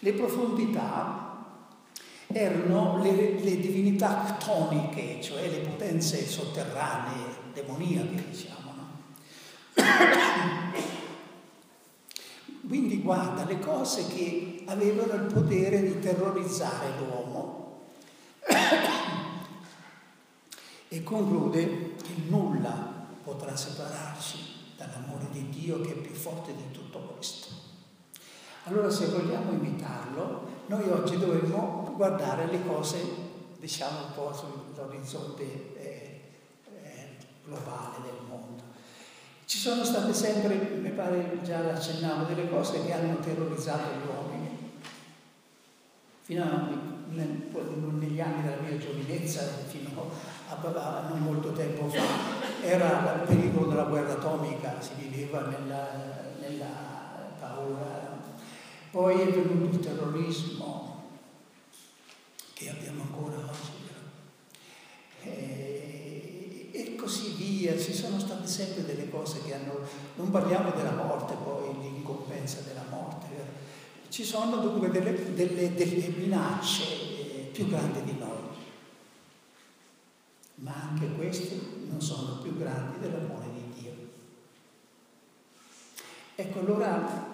Le 0.00 0.12
profondità 0.12 1.30
erano 2.26 3.02
le, 3.02 3.40
le 3.40 3.60
divinità 3.60 4.36
ctoniche, 4.38 5.20
cioè 5.20 5.48
le 5.48 5.58
potenze 5.58 6.26
sotterranee, 6.26 7.26
demoniache, 7.52 8.24
diciamo. 8.30 8.72
No? 8.76 9.88
Quindi 12.70 13.00
guarda 13.00 13.44
le 13.46 13.58
cose 13.58 14.06
che 14.06 14.62
avevano 14.66 15.14
il 15.14 15.32
potere 15.32 15.82
di 15.82 15.98
terrorizzare 15.98 16.98
l'uomo. 16.98 17.88
e 20.86 21.02
conclude 21.02 21.96
che 21.96 22.14
nulla 22.28 23.08
potrà 23.24 23.56
separarci 23.56 24.76
dall'amore 24.76 25.26
di 25.32 25.48
Dio 25.48 25.80
che 25.80 25.94
è 25.94 25.96
più 25.96 26.14
forte 26.14 26.54
di 26.54 26.70
tutto 26.70 27.00
questo. 27.00 27.48
Allora 28.66 28.88
se 28.88 29.06
vogliamo 29.06 29.50
imitarlo, 29.50 30.62
noi 30.66 30.88
oggi 30.90 31.18
dovremmo 31.18 31.92
guardare 31.96 32.46
le 32.46 32.64
cose, 32.64 33.04
diciamo 33.58 33.98
un 33.98 34.12
po' 34.14 34.32
sull'orizzonte 34.32 35.42
eh, 35.74 36.20
eh, 36.84 37.16
globale 37.44 37.96
del 38.04 38.20
mondo. 38.28 38.59
Ci 39.50 39.58
sono 39.58 39.82
state 39.82 40.14
sempre, 40.14 40.54
mi 40.80 40.90
pare 40.90 41.40
già 41.42 41.58
l'accennavo, 41.58 42.32
delle 42.32 42.48
cose 42.48 42.84
che 42.84 42.92
hanno 42.92 43.18
terrorizzato 43.18 43.90
gli 43.90 44.06
uomini. 44.06 44.80
Fino 46.20 46.44
a, 46.44 46.68
negli 47.10 48.20
anni 48.20 48.42
della 48.44 48.60
mia 48.60 48.78
giovinezza, 48.78 49.40
fino 49.66 50.08
a, 50.46 51.06
non 51.08 51.18
molto 51.22 51.50
tempo 51.50 51.88
fa, 51.88 52.00
era 52.62 53.12
il 53.14 53.26
pericolo 53.26 53.66
della 53.66 53.82
guerra 53.82 54.12
atomica, 54.12 54.80
si 54.80 54.92
viveva 54.96 55.40
nella, 55.40 55.88
nella 56.38 57.32
paura. 57.40 58.18
Poi 58.92 59.20
è 59.20 59.32
venuto 59.32 59.74
il 59.74 59.80
terrorismo, 59.80 61.08
che 62.52 62.70
abbiamo 62.70 63.02
ancora 63.02 63.34
oggi. 63.36 63.78
E, 65.22 65.79
via, 67.40 67.78
ci 67.78 67.94
sono 67.94 68.18
state 68.18 68.46
sempre 68.46 68.84
delle 68.84 69.08
cose 69.08 69.42
che 69.42 69.54
hanno, 69.54 69.80
non 70.16 70.30
parliamo 70.30 70.70
della 70.72 70.92
morte 70.92 71.34
poi, 71.42 71.74
l'incompensa 71.80 72.60
della 72.60 72.84
morte, 72.90 73.28
ci 74.10 74.24
sono 74.24 74.56
dunque 74.58 74.90
delle, 74.90 75.34
delle, 75.34 75.74
delle 75.74 76.08
minacce 76.08 76.82
eh, 76.82 77.50
più 77.52 77.66
grandi 77.68 78.02
di 78.04 78.18
noi, 78.18 78.38
ma 80.56 80.74
anche 80.90 81.12
queste 81.14 81.58
non 81.88 82.00
sono 82.00 82.40
più 82.42 82.56
grandi 82.58 82.98
dell'amore 82.98 83.46
di 83.54 83.80
Dio. 83.80 83.92
Ecco 86.34 86.58
allora, 86.58 87.28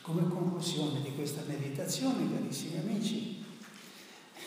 come 0.00 0.28
conclusione 0.28 1.02
di 1.02 1.14
questa 1.14 1.42
meditazione, 1.46 2.32
carissimi 2.32 2.78
amici, 2.78 3.44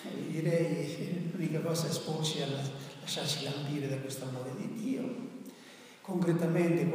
eh, 0.05 0.31
direi 0.31 1.31
l'unica 1.31 1.59
cosa 1.59 1.87
è 1.87 1.89
esporci 1.89 2.41
alla 2.41 2.82
lasciarci 3.13 3.43
lambire 3.43 3.87
da 3.87 3.97
questo 3.97 4.25
amore 4.25 4.55
di 4.55 4.73
Dio. 4.73 5.31
Concretamente 6.01 6.85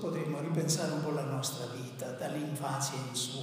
potremmo 0.00 0.40
ripensare 0.40 0.92
un 0.92 1.02
po' 1.02 1.10
la 1.10 1.24
nostra 1.24 1.66
vita, 1.66 2.12
dall'infanzia 2.12 2.98
in 3.08 3.14
su, 3.14 3.40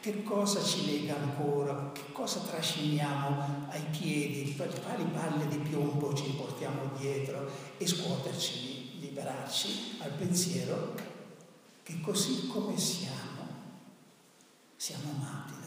che 0.00 0.22
cosa 0.22 0.62
ci 0.62 0.86
lega 0.86 1.16
ancora, 1.16 1.90
che 1.92 2.12
cosa 2.12 2.40
trasciniamo 2.40 3.66
ai 3.68 3.82
piedi, 3.90 4.54
quali 4.56 5.04
palle 5.12 5.48
di 5.48 5.58
piombo 5.58 6.14
ci 6.14 6.30
portiamo 6.36 6.92
dietro? 6.96 7.50
E 7.76 7.86
scuoterci, 7.86 9.00
liberarci 9.00 9.98
al 9.98 10.12
pensiero 10.12 10.94
che 11.82 12.00
così 12.00 12.46
come 12.46 12.78
siamo, 12.78 13.46
siamo 14.76 15.10
amati 15.18 15.59